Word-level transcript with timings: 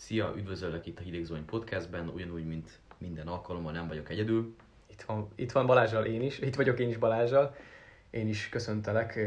Szia, 0.00 0.32
üdvözöllek 0.36 0.86
itt 0.86 0.98
a 0.98 1.02
Hidegzóny 1.02 1.44
Podcastben, 1.44 2.08
ugyanúgy, 2.08 2.46
mint 2.46 2.78
minden 2.98 3.26
alkalommal 3.26 3.72
nem 3.72 3.88
vagyok 3.88 4.08
egyedül. 4.10 4.56
Itt 4.86 5.02
van, 5.02 5.28
itt 5.34 5.52
van 5.52 5.66
Balázsral 5.66 6.04
én 6.04 6.22
is, 6.22 6.38
itt 6.38 6.54
vagyok 6.54 6.78
én 6.78 6.88
is 6.88 6.96
Balázsral. 6.96 7.54
Én 8.10 8.28
is 8.28 8.48
köszöntelek. 8.48 9.18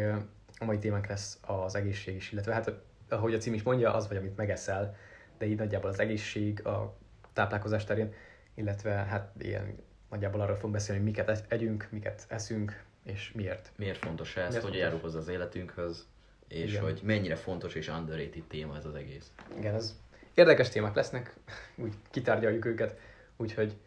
A 0.58 0.66
mai 0.66 0.78
témánk 0.78 1.08
lesz 1.08 1.40
az 1.42 1.76
egészség 1.76 2.16
is, 2.16 2.32
illetve 2.32 2.54
hát 2.54 2.74
ahogy 3.10 3.34
a 3.34 3.38
cím 3.38 3.54
is 3.54 3.64
mondja, 3.64 3.94
az 3.94 4.08
vagy, 4.08 4.18
amit 4.18 4.36
megeszel, 4.36 4.96
de 5.38 5.46
így 5.46 5.58
nagyjából 5.58 5.90
az 5.90 6.00
egészség, 6.00 6.66
a 6.66 6.98
táplálkozás 7.34 7.84
terén, 7.84 8.14
illetve 8.54 8.92
hát 8.92 9.32
ilyen 9.38 9.78
nagyjából 10.10 10.42
arról 10.42 10.56
fogunk 10.56 10.74
beszélni, 10.74 11.02
hogy 11.02 11.12
miket 11.12 11.46
együnk, 11.52 11.88
miket 11.92 12.26
eszünk, 12.28 12.84
és 13.04 13.32
miért. 13.32 13.72
Miért 13.76 13.98
fontos 13.98 14.36
ez, 14.36 14.50
miért 14.50 14.64
hogy 14.64 14.76
járul 14.76 15.00
hozzá 15.00 15.20
az 15.20 15.28
életünkhöz, 15.28 16.08
és 16.48 16.72
Igen. 16.72 16.84
hogy 16.84 17.02
mennyire 17.04 17.36
fontos 17.36 17.76
és 17.76 17.88
underrated 17.88 18.44
téma 18.44 18.76
ez 18.76 18.86
az 18.86 18.96
egész. 18.96 19.32
Igen, 19.58 19.76
ez 19.76 20.02
érdekes 20.34 20.70
témák 20.70 20.96
lesznek, 20.96 21.34
úgy 21.84 21.94
kitárgyaljuk 22.10 22.66
őket, 22.66 23.00
úgyhogy 23.38 23.78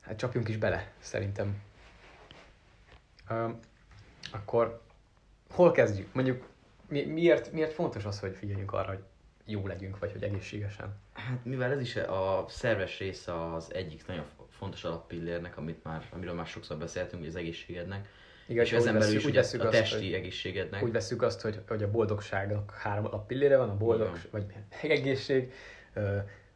hát 0.00 0.16
csapjunk 0.16 0.48
is 0.48 0.56
bele, 0.56 0.92
szerintem. 0.98 1.62
Uh, 3.30 3.50
akkor 4.32 4.80
hol 5.50 5.70
kezdjük? 5.72 6.14
Mondjuk 6.14 6.46
mi, 6.88 7.04
miért, 7.04 7.52
miért 7.52 7.72
fontos 7.72 8.04
az, 8.04 8.20
hogy 8.20 8.36
figyeljünk 8.36 8.72
arra, 8.72 8.88
hogy 8.88 9.02
jó 9.44 9.66
legyünk, 9.66 9.98
vagy 9.98 10.12
hogy 10.12 10.22
egészségesen? 10.22 10.96
Hát 11.12 11.44
mivel 11.44 11.72
ez 11.72 11.80
is 11.80 11.96
a 11.96 12.44
szerves 12.48 12.98
része 12.98 13.52
az 13.52 13.74
egyik 13.74 14.06
nagyon 14.06 14.24
fontos 14.50 14.84
alappillérnek, 14.84 15.56
amit 15.56 15.84
már, 15.84 16.06
amiről 16.10 16.34
már 16.34 16.46
sokszor 16.46 16.76
beszéltünk, 16.76 17.22
hogy 17.22 17.30
az 17.30 17.36
egészségednek, 17.36 18.08
igen, 18.48 18.64
és 18.64 18.72
ezen 18.72 18.98
belül 18.98 19.16
is 19.16 19.24
úgy 19.24 19.36
a, 19.36 19.40
a 19.58 19.68
testi 19.68 19.94
azt, 19.94 20.14
egészségednek. 20.14 20.82
Úgy 20.82 20.92
veszük 20.92 21.22
azt, 21.22 21.40
hogy, 21.40 21.60
hogy 21.68 21.82
a 21.82 21.90
boldogságnak 21.90 22.70
három 22.70 23.04
alappillére 23.04 23.56
van, 23.56 23.68
a 23.68 23.76
boldog, 23.76 24.06
Igen. 24.06 24.20
vagy 24.30 24.44
egészség, 24.90 25.52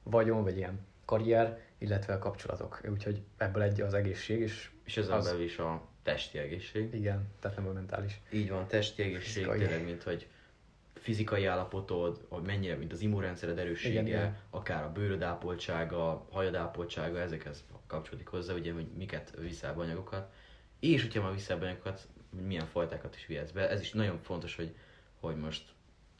vagyon, 0.02 0.42
vagy 0.42 0.56
ilyen 0.56 0.86
karrier, 1.04 1.60
illetve 1.78 2.12
a 2.14 2.18
kapcsolatok. 2.18 2.80
Úgyhogy 2.90 3.22
ebből 3.36 3.62
egy 3.62 3.80
az 3.80 3.94
egészség, 3.94 4.40
és, 4.40 4.70
és 4.84 4.96
ezen 4.96 5.16
az... 5.16 5.24
belül 5.24 5.42
is 5.42 5.58
a 5.58 5.82
testi 6.02 6.38
egészség. 6.38 6.94
Igen, 6.94 7.28
tehát 7.40 7.56
nem 7.56 7.66
a 7.66 7.72
mentális. 7.72 8.20
Így 8.32 8.50
van, 8.50 8.66
testi 8.66 9.02
egészség, 9.02 9.32
Fizikai. 9.32 9.58
tényleg, 9.58 9.84
mint 9.84 10.02
hogy 10.02 10.28
fizikai 10.94 11.44
állapotod, 11.44 12.24
hogy 12.28 12.42
mennyire, 12.42 12.76
mint 12.76 12.92
az 12.92 13.00
immunrendszered 13.00 13.58
erőssége, 13.58 13.92
igen, 13.92 14.06
igen. 14.06 14.36
akár 14.50 14.84
a 14.84 14.92
bőröd 14.92 15.22
ápoltsága, 15.22 16.26
hajad 16.30 16.54
ápoltsága, 16.54 17.18
ezekhez 17.20 17.64
kapcsolódik 17.86 18.26
hozzá, 18.26 18.54
ugye, 18.54 18.72
hogy 18.72 18.86
miket 18.96 19.32
viszel 19.38 19.80
anyagokat, 19.80 20.32
és 20.80 21.02
hogyha 21.02 21.22
már 21.22 21.32
viszel 21.32 21.58
anyagokat, 21.60 22.08
milyen 22.46 22.66
fajtákat 22.66 23.14
is 23.14 23.26
vihetsz 23.26 23.50
be. 23.50 23.68
Ez 23.68 23.80
is 23.80 23.92
nagyon 23.92 24.18
fontos, 24.18 24.56
hogy, 24.56 24.74
hogy 25.20 25.36
most 25.36 25.62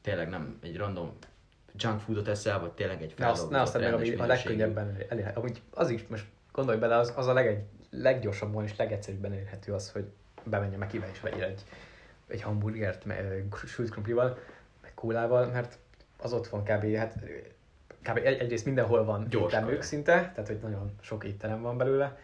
tényleg 0.01 0.29
nem 0.29 0.59
egy 0.63 0.77
random 0.77 1.17
junk 1.75 2.01
foodot 2.01 2.29
eszel, 2.29 2.61
vagy 2.61 2.73
tényleg 2.73 3.03
egy 3.03 3.13
feldolgozott 3.13 3.51
Ne 3.51 3.61
azt, 3.61 3.73
ne 3.79 3.83
azt 3.83 3.95
ami 3.95 4.15
a 4.15 4.27
legkönnyebben 4.27 4.97
elérhető. 5.09 5.41
Amúgy 5.41 5.63
az 5.71 5.91
is, 5.91 6.07
most 6.07 6.25
gondolj 6.53 6.79
bele, 6.79 6.97
az, 6.97 7.13
az 7.17 7.27
a 7.27 7.33
leg, 7.33 7.65
leggyorsabban 7.91 8.65
és 8.65 8.77
legegyszerűbben 8.77 9.33
elérhető 9.33 9.73
az, 9.73 9.91
hogy 9.91 10.05
bemenjen 10.45 10.79
meg 10.79 10.95
és 11.13 11.21
vegyél 11.21 11.45
egy, 11.45 11.63
egy 12.27 12.43
hamburgert, 12.43 13.05
sült 13.67 13.91
krumplival, 13.91 14.39
meg 14.83 14.95
kólával, 14.95 15.47
mert 15.47 15.79
az 16.17 16.33
ott 16.33 16.47
van 16.47 16.63
kb. 16.63 16.95
Hát, 16.95 17.19
kb. 18.03 18.17
Egy, 18.17 18.39
egyrészt 18.39 18.65
mindenhol 18.65 19.05
van 19.05 19.27
éttermük 19.31 19.83
szinte, 19.83 20.13
tehát 20.13 20.47
hogy 20.47 20.59
nagyon 20.63 20.95
sok 21.01 21.25
étterem 21.25 21.63
van 21.63 21.77
belőle, 21.77 22.19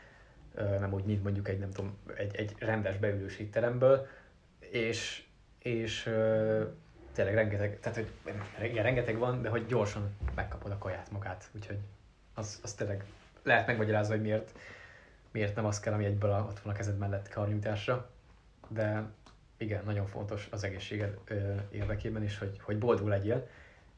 nem 0.54 0.92
úgy, 0.92 1.04
mint 1.04 1.22
mondjuk 1.22 1.48
egy, 1.48 1.58
nem 1.58 1.70
tudom, 1.70 1.98
egy, 2.14 2.36
egy 2.36 2.54
rendes 2.58 2.96
beülős 2.96 3.38
étteremből, 3.38 4.06
és, 4.58 5.24
és 5.58 6.10
tényleg 7.18 7.34
rengeteg, 7.34 7.78
tehát 7.80 7.98
hogy 7.98 8.10
igen, 8.70 8.82
rengeteg 8.82 9.18
van, 9.18 9.42
de 9.42 9.48
hogy 9.48 9.66
gyorsan 9.66 10.16
megkapod 10.34 10.70
a 10.70 10.78
kaját 10.78 11.10
magát, 11.10 11.48
úgyhogy 11.54 11.78
az, 12.34 12.60
az 12.62 12.72
tényleg 12.72 13.04
lehet 13.42 13.66
megmagyarázni, 13.66 14.14
hogy 14.14 14.22
miért, 14.22 14.58
miért 15.30 15.54
nem 15.54 15.64
az 15.64 15.80
kell, 15.80 15.92
ami 15.92 16.04
egyből 16.04 16.30
ott 16.30 16.60
van 16.60 16.72
a 16.72 16.76
kezed 16.76 16.98
mellett 16.98 17.28
karnyújtásra, 17.28 18.10
de 18.68 19.04
igen, 19.56 19.84
nagyon 19.84 20.06
fontos 20.06 20.48
az 20.50 20.64
egészséged 20.64 21.18
ö, 21.24 21.54
érdekében 21.70 22.22
is, 22.22 22.38
hogy, 22.38 22.60
hogy 22.62 22.78
boldog 22.78 23.06
legyél, 23.06 23.48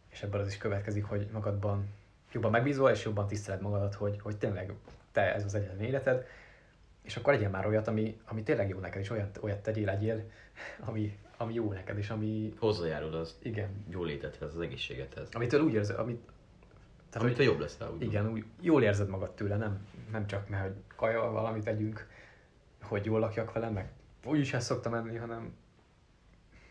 és 0.09 0.23
ebből 0.23 0.41
az 0.41 0.49
is 0.49 0.59
következik, 0.59 1.05
hogy 1.05 1.29
magadban 1.33 1.89
jobban 2.33 2.51
megbízol, 2.51 2.91
és 2.91 3.05
jobban 3.05 3.27
tiszteled 3.27 3.61
magadat, 3.61 3.95
hogy, 3.95 4.21
hogy 4.23 4.37
tényleg 4.37 4.73
te 5.13 5.35
ez 5.35 5.45
az 5.45 5.55
egyetlen 5.55 5.81
életed, 5.81 6.27
és 7.03 7.17
akkor 7.17 7.33
legyen 7.33 7.51
már 7.51 7.67
olyat, 7.67 7.89
ami, 7.89 8.21
ami 8.25 8.43
tényleg 8.43 8.69
jó 8.69 8.79
neked, 8.79 9.01
és 9.01 9.11
olyat, 9.11 9.39
olyat 9.43 9.63
tegyél, 9.63 9.85
legyél, 9.85 10.31
ami, 10.89 11.19
ami 11.41 11.55
jó 11.55 11.73
neked, 11.73 11.99
és 11.99 12.11
ami... 12.11 12.55
Hozzájárul 12.59 13.15
az 13.15 13.39
igen. 13.43 13.85
jó 13.89 14.05
létedhez, 14.05 14.55
az 14.55 14.61
egészségedhez. 14.61 15.29
Amitől 15.33 15.61
úgy 15.61 15.73
érzed, 15.73 15.99
amit... 15.99 16.21
Tehát, 17.11 17.27
Amitől 17.27 17.47
jobb 17.47 17.59
lesz 17.59 17.79
úgy. 17.93 18.03
Igen, 18.03 18.31
úgy, 18.31 18.45
jól 18.61 18.83
érzed 18.83 19.09
magad 19.09 19.31
tőle, 19.31 19.57
nem, 19.57 19.87
nem 20.13 20.27
csak 20.27 20.49
mert 20.49 20.63
hogy 20.63 20.75
kaja, 20.97 21.21
valamit 21.31 21.65
tegyünk, 21.65 22.09
hogy 22.83 23.05
jól 23.05 23.21
lakjak 23.21 23.53
vele, 23.53 23.71
meg 23.71 23.93
úgyis 24.25 24.53
ezt 24.53 24.67
szoktam 24.67 24.95
enni, 24.95 25.17
hanem 25.17 25.55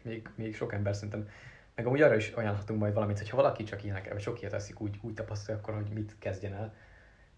még, 0.01 0.29
még 0.35 0.55
sok 0.55 0.73
ember 0.73 0.95
szerintem 0.95 1.29
meg 1.75 1.87
amúgy 1.87 2.01
arra 2.01 2.15
is 2.15 2.29
ajánlhatunk 2.29 2.79
majd 2.79 2.93
valamit, 2.93 3.17
hogyha 3.17 3.35
valaki 3.35 3.63
csak 3.63 3.83
ilyenek, 3.83 4.11
vagy 4.11 4.21
sok 4.21 4.41
ilyet 4.41 4.53
eszik, 4.53 4.81
úgy, 4.81 4.99
úgy 5.01 5.13
tapasztalja, 5.13 5.61
akkor 5.61 5.73
hogy 5.73 5.89
mit 5.93 6.15
kezdjen 6.19 6.53
el. 6.53 6.73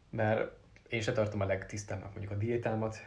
Mert 0.09 0.51
én 0.87 1.01
se 1.01 1.11
tartom 1.11 1.41
a 1.41 1.45
legtisztábbnak 1.45 2.11
mondjuk 2.11 2.31
a 2.31 2.35
diétámat, 2.35 2.97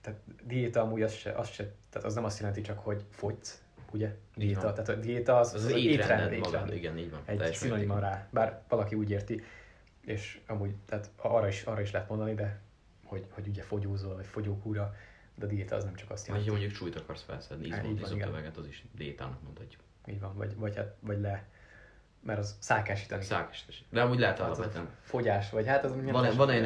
tehát 0.00 0.20
diéta 0.42 0.80
amúgy 0.80 1.02
az, 1.02 1.12
se, 1.12 1.32
az, 1.32 1.50
se, 1.50 1.72
tehát 1.90 2.06
az 2.06 2.14
nem 2.14 2.24
azt 2.24 2.38
jelenti 2.38 2.60
csak, 2.60 2.78
hogy 2.78 3.04
fogysz, 3.10 3.62
ugye? 3.92 4.14
Diéta, 4.34 4.72
tehát 4.72 4.88
a 4.88 4.94
diéta 4.94 5.38
az, 5.38 5.54
az, 5.54 5.64
az, 5.64 5.72
az 5.72 5.76
étrend, 5.78 6.32
étrend, 6.32 6.72
igen, 6.72 6.98
így 6.98 7.10
van. 7.10 7.20
Egy 7.24 7.54
szinonima 7.54 7.98
rá, 7.98 8.28
bár 8.30 8.62
valaki 8.68 8.94
úgy 8.94 9.10
érti, 9.10 9.42
és 10.00 10.40
amúgy, 10.46 10.74
tehát 10.86 11.10
arra 11.16 11.48
is, 11.48 11.62
arra 11.62 11.80
is 11.80 11.90
lehet 11.90 12.08
mondani, 12.08 12.34
de 12.34 12.60
hogy, 13.04 13.26
hogy 13.30 13.48
ugye 13.48 13.62
fogyózol, 13.62 14.14
vagy 14.14 14.26
fogyókúra, 14.26 14.94
de 15.34 15.44
a 15.44 15.48
diéta 15.48 15.76
az 15.76 15.84
nem 15.84 15.94
csak 15.94 16.10
azt 16.10 16.26
jelenti. 16.26 16.48
Vagy 16.48 16.58
mondjuk 16.58 16.78
súlyt 16.78 16.96
akarsz 16.96 17.22
felszedni, 17.22 17.68
izomtöveget, 18.02 18.56
az 18.56 18.66
is 18.66 18.84
diétának 18.94 19.42
mondhatjuk. 19.42 19.82
Így 20.06 20.20
van, 20.20 20.36
vagy, 20.36 20.56
vagy, 20.56 20.76
hát, 20.76 20.96
vagy 21.00 21.20
le 21.20 21.48
mert 22.24 22.38
az 22.38 22.56
szákásítani. 22.58 23.22
Szákásítani. 23.22 23.76
De 23.90 24.02
amúgy 24.02 24.18
lehet 24.18 24.40
alapvetően. 24.40 24.88
Fogyás, 25.00 25.50
vagy 25.50 25.66
hát 25.66 25.84
az 25.84 25.92
Van, 26.04 26.36
van 26.36 26.48
olyan 26.48 26.64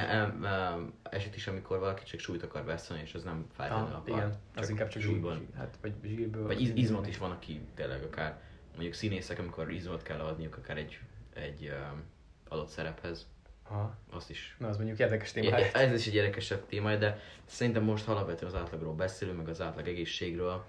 eset 1.03 1.37
is, 1.37 1.47
amikor 1.47 1.79
valaki 1.79 2.05
csak 2.05 2.21
súlyt 2.21 2.43
akar 2.43 2.65
veszteni, 2.65 3.01
és 3.01 3.15
az 3.15 3.23
nem 3.23 3.47
feltétlenül 3.57 3.93
ah, 3.93 3.99
akar. 3.99 4.17
Igen, 4.17 4.31
csak 4.55 4.63
az 4.63 4.69
inkább 4.69 4.89
csak 4.89 5.03
súlyban. 5.03 5.49
Hát, 5.57 5.79
vagy 5.81 5.93
zsírből. 6.05 6.47
Vagy 6.47 6.61
iz, 6.61 6.71
izmot 6.75 7.07
is 7.07 7.19
van, 7.19 7.31
aki 7.31 7.61
tényleg 7.75 8.03
akár, 8.03 8.41
mondjuk 8.73 8.95
színészek, 8.95 9.39
amikor 9.39 9.73
izmot 9.73 10.03
kell 10.03 10.21
adniuk 10.21 10.57
akár 10.57 10.77
egy, 10.77 11.01
egy 11.35 11.73
um, 11.93 12.03
adott 12.49 12.69
szerephez. 12.69 13.27
Aha. 13.69 13.97
Azt 14.11 14.31
is. 14.31 14.57
Na, 14.59 14.69
az 14.69 14.77
mondjuk 14.77 14.99
érdekes 14.99 15.33
téma. 15.33 15.57
Ez 15.57 16.01
is 16.01 16.07
egy 16.07 16.15
érdekesebb 16.15 16.67
téma, 16.67 16.97
de 16.97 17.21
szerintem 17.45 17.83
most 17.83 18.09
alapvetően 18.09 18.53
az 18.53 18.59
átlagról 18.59 18.95
beszélünk, 18.95 19.37
meg 19.37 19.49
az 19.49 19.61
átlag 19.61 19.89
egészségről. 19.89 20.65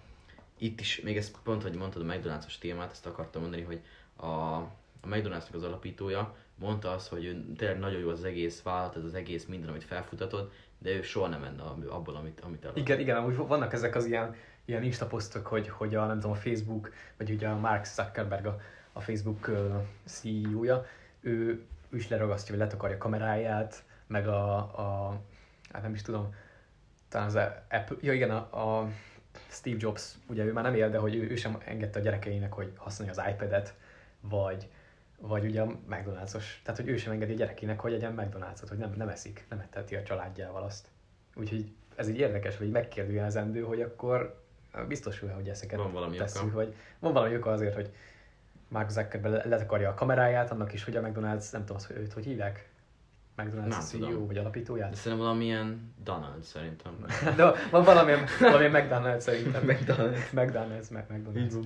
Itt 0.57 0.79
is, 0.79 1.01
még 1.01 1.17
ezt 1.17 1.37
pont, 1.43 1.61
hogy 1.61 1.75
mondtad 1.75 2.09
a 2.09 2.13
McDonald's-os 2.13 2.57
témát, 2.59 2.91
ezt 2.91 3.05
akartam 3.05 3.41
mondani, 3.41 3.63
hogy 3.63 3.81
a 4.21 4.61
McDonald's-nak 5.19 5.53
az 5.53 5.63
alapítója, 5.63 6.35
mondta 6.55 6.91
azt, 6.91 7.07
hogy 7.07 7.25
ő 7.25 7.53
tényleg 7.57 7.79
nagyon 7.79 7.99
jó 7.99 8.09
az 8.09 8.23
egész 8.23 8.61
vállalat, 8.61 8.95
ez 8.95 9.03
az 9.03 9.13
egész 9.13 9.45
minden, 9.45 9.69
amit 9.69 9.83
felfutatod, 9.83 10.51
de 10.77 10.89
ő 10.89 11.01
soha 11.01 11.27
nem 11.27 11.39
menne 11.39 11.63
abból, 11.89 12.15
amit, 12.15 12.39
amit 12.39 12.65
el. 12.65 12.71
Igen, 12.75 12.99
igen, 12.99 13.17
amúgy 13.17 13.35
vannak 13.35 13.73
ezek 13.73 13.95
az 13.95 14.05
ilyen, 14.05 14.35
ilyen 14.65 14.83
Insta 14.83 15.05
posztok, 15.05 15.47
hogy, 15.47 15.69
hogy 15.69 15.95
a, 15.95 16.05
nem 16.05 16.19
tudom, 16.19 16.31
a 16.31 16.39
Facebook, 16.39 16.93
vagy 17.17 17.31
ugye 17.31 17.47
a 17.47 17.59
Mark 17.59 17.85
Zuckerberg, 17.85 18.45
a, 18.45 18.59
a 18.93 19.01
Facebook 19.01 19.47
uh, 19.47 19.81
CEO-ja, 20.05 20.85
ő, 21.21 21.65
ő 21.89 21.97
is 21.97 22.07
leragasztja, 22.07 22.55
vagy 22.55 22.63
letakarja 22.63 22.95
a 22.95 22.99
kameráját, 22.99 23.83
meg 24.07 24.27
a, 24.27 24.55
a 24.57 25.19
hát 25.71 25.81
nem 25.81 25.93
is 25.93 26.01
tudom, 26.01 26.33
talán 27.09 27.27
az 27.27 27.35
Apple, 27.69 27.97
ja 28.01 28.13
igen, 28.13 28.29
a, 28.29 28.79
a 28.79 28.89
Steve 29.47 29.77
Jobs, 29.79 30.15
ugye 30.27 30.43
ő 30.43 30.53
már 30.53 30.63
nem 30.63 30.75
él, 30.75 30.89
de 30.89 30.97
hogy 30.97 31.15
ő, 31.15 31.29
ő 31.29 31.35
sem 31.35 31.57
engedte 31.65 31.99
a 31.99 32.01
gyerekeinek, 32.01 32.53
hogy 32.53 32.71
használja 32.75 33.13
az 33.13 33.29
iPad-et, 33.29 33.73
vagy, 34.21 34.67
vagy 35.21 35.45
ugye 35.45 35.61
a 35.61 35.79
McDonald's-os, 35.89 36.61
tehát 36.63 36.79
hogy 36.79 36.87
ő 36.87 36.97
sem 36.97 37.11
engedi 37.11 37.33
a 37.33 37.35
gyerekének, 37.35 37.79
hogy 37.79 37.93
egyen 37.93 38.13
McDonald's-ot, 38.17 38.69
hogy 38.69 38.77
nem, 38.77 38.93
nem 38.97 39.09
eszik, 39.09 39.45
nem 39.49 39.59
eteti 39.59 39.95
a 39.95 40.03
családjával 40.03 40.63
azt. 40.63 40.87
Úgyhogy 41.35 41.71
ez 41.95 42.07
egy 42.07 42.17
érdekes, 42.17 42.57
hogy 42.57 42.69
megkérdőjelezendő, 42.69 43.61
hogy 43.61 43.81
akkor 43.81 44.43
biztos, 44.87 45.19
hogy 45.19 45.49
ezeket 45.49 45.79
van 45.79 45.93
valami 45.93 46.17
tesszük, 46.17 46.43
oka. 46.43 46.55
vagy 46.55 46.75
van 46.99 47.13
valami 47.13 47.35
oka 47.35 47.51
azért, 47.51 47.73
hogy 47.73 47.91
Mark 48.67 48.89
Zuckerberg 48.89 49.45
letakarja 49.45 49.89
a 49.89 49.93
kameráját, 49.93 50.51
annak 50.51 50.73
is, 50.73 50.83
hogy 50.83 50.95
a 50.95 51.01
McDonald's, 51.01 51.51
nem 51.51 51.65
tudom, 51.65 51.81
hogy 51.87 51.97
őt 51.97 52.13
hogy 52.13 52.25
hívják, 52.25 52.69
McDonald's 53.37 53.85
CEO 53.85 54.25
vagy 54.25 54.37
alapítóját? 54.37 54.89
De 54.89 54.95
szerintem 54.95 55.27
valamilyen 55.27 55.93
Donald 56.03 56.43
szerintem. 56.43 57.05
De 57.37 57.51
van 57.71 57.83
valamilyen, 57.83 58.25
valamilyen 58.39 58.71
McDonald's 58.73 59.19
szerintem. 59.19 59.63
McDonald's. 59.69 60.31
McDonald's, 60.31 60.89
meg 60.91 61.05
McDonald's. 61.09 61.63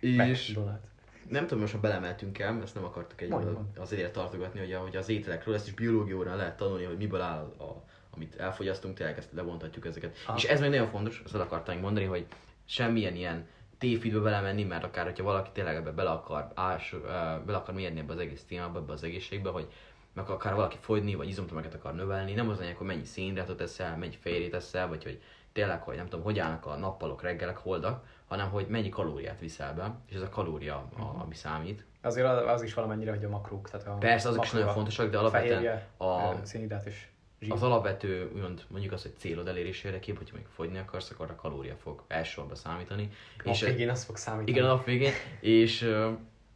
És 0.00 0.52
McDonald's 0.54 0.97
nem 1.28 1.42
tudom, 1.42 1.60
most 1.60 1.72
ha 1.72 1.80
belemeltünk 1.80 2.38
el, 2.38 2.60
ezt 2.62 2.74
nem 2.74 2.84
akartuk 2.84 3.20
egy 3.20 3.34
azért 3.76 4.12
tartogatni, 4.12 4.60
hogy, 4.60 4.74
hogy 4.74 4.96
az 4.96 5.08
ételekről 5.08 5.54
ezt 5.54 5.66
is 5.66 5.74
biológióra 5.74 6.34
lehet 6.34 6.56
tanulni, 6.56 6.84
hogy 6.84 6.96
miből 6.96 7.20
áll 7.20 7.38
a, 7.58 7.84
amit 8.10 8.36
elfogyasztunk, 8.36 8.96
tényleg 8.96 9.18
ezt 9.18 9.32
levontatjuk 9.32 9.86
ezeket. 9.86 10.16
Ah. 10.26 10.36
És 10.36 10.44
ez 10.44 10.60
még 10.60 10.70
nagyon 10.70 10.88
fontos, 10.88 11.22
azt 11.24 11.34
akartam 11.34 11.78
mondani, 11.78 12.06
hogy 12.06 12.26
semmilyen 12.64 13.14
ilyen 13.14 13.46
tévhitbe 13.78 14.20
belemenni, 14.20 14.64
mert 14.64 14.84
akár, 14.84 15.04
hogyha 15.04 15.24
valaki 15.24 15.50
tényleg 15.52 15.76
ebbe 15.76 15.90
bele 15.90 16.10
akar, 16.10 16.50
ás, 16.54 16.94
bele 17.44 17.56
akar 17.56 17.74
mérni 17.74 17.98
ebbe 17.98 18.12
az 18.12 18.18
egész 18.18 18.44
témába, 18.44 18.78
ebbe 18.78 18.92
az 18.92 19.02
egészségbe, 19.02 19.50
hogy 19.50 19.72
meg 20.12 20.28
akar 20.28 20.54
valaki 20.54 20.76
fogyni, 20.80 21.14
vagy 21.14 21.28
izomtömeget 21.28 21.74
akar 21.74 21.94
növelni, 21.94 22.32
nem 22.32 22.48
az 22.48 22.58
anyag, 22.58 22.76
hogy 22.76 22.86
mennyi 22.86 23.04
szénhidrátot 23.04 23.60
eszel, 23.60 23.96
mennyi 23.96 24.16
fehérjét 24.20 24.54
eszel, 24.54 24.88
vagy 24.88 25.04
hogy 25.04 25.20
tényleg, 25.52 25.82
hogy 25.82 25.96
nem 25.96 26.08
tudom, 26.08 26.24
hogy 26.24 26.38
állnak 26.38 26.66
a 26.66 26.76
nappalok, 26.76 27.22
reggelek, 27.22 27.56
holdak, 27.56 28.04
hanem 28.28 28.50
hogy 28.50 28.66
mennyi 28.68 28.88
kalóriát 28.88 29.40
viszel 29.40 29.74
be, 29.74 29.94
és 30.06 30.14
ez 30.14 30.22
a 30.22 30.28
kalória, 30.28 30.74
a, 30.74 31.02
mhm. 31.02 31.20
ami 31.20 31.34
számít. 31.34 31.84
Azért 32.02 32.26
az 32.26 32.62
is 32.62 32.74
valamennyire, 32.74 33.10
hogy 33.10 33.24
a 33.24 33.28
makrók. 33.28 33.70
Tehát 33.70 33.86
a 33.86 33.92
Persze, 33.92 34.28
azok 34.28 34.44
is 34.44 34.50
nagyon 34.50 34.72
fontosak, 34.72 35.10
de 35.10 35.18
alapvetően 35.18 35.82
a, 35.96 36.44
szénhidrát 36.44 36.86
és 36.86 37.06
zsír. 37.40 37.52
Az 37.52 37.62
alapvető, 37.62 38.30
úgymond, 38.34 38.64
mondjuk 38.68 38.92
az, 38.92 39.02
hogy 39.02 39.14
célod 39.16 39.48
elérés 39.48 39.84
érdekében, 39.84 40.20
hogyha 40.20 40.36
még 40.36 40.46
fogyni 40.46 40.78
akarsz, 40.78 41.10
akkor 41.10 41.30
a 41.30 41.34
kalória 41.34 41.74
fog 41.76 42.02
elsősorban 42.06 42.56
számítani. 42.56 43.10
A 43.44 43.48
és 43.48 43.60
végén 43.60 43.90
az 43.90 44.04
fog 44.04 44.16
számítani. 44.16 44.50
Igen, 44.50 44.64
a 44.64 44.68
nap 44.68 44.84
végén. 44.84 45.12
És, 45.40 45.90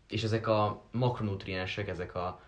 és 0.09 0.23
ezek 0.23 0.47
a 0.47 0.83
makronutriensek, 0.91 1.89
ezek 1.89 2.15
a 2.15 2.41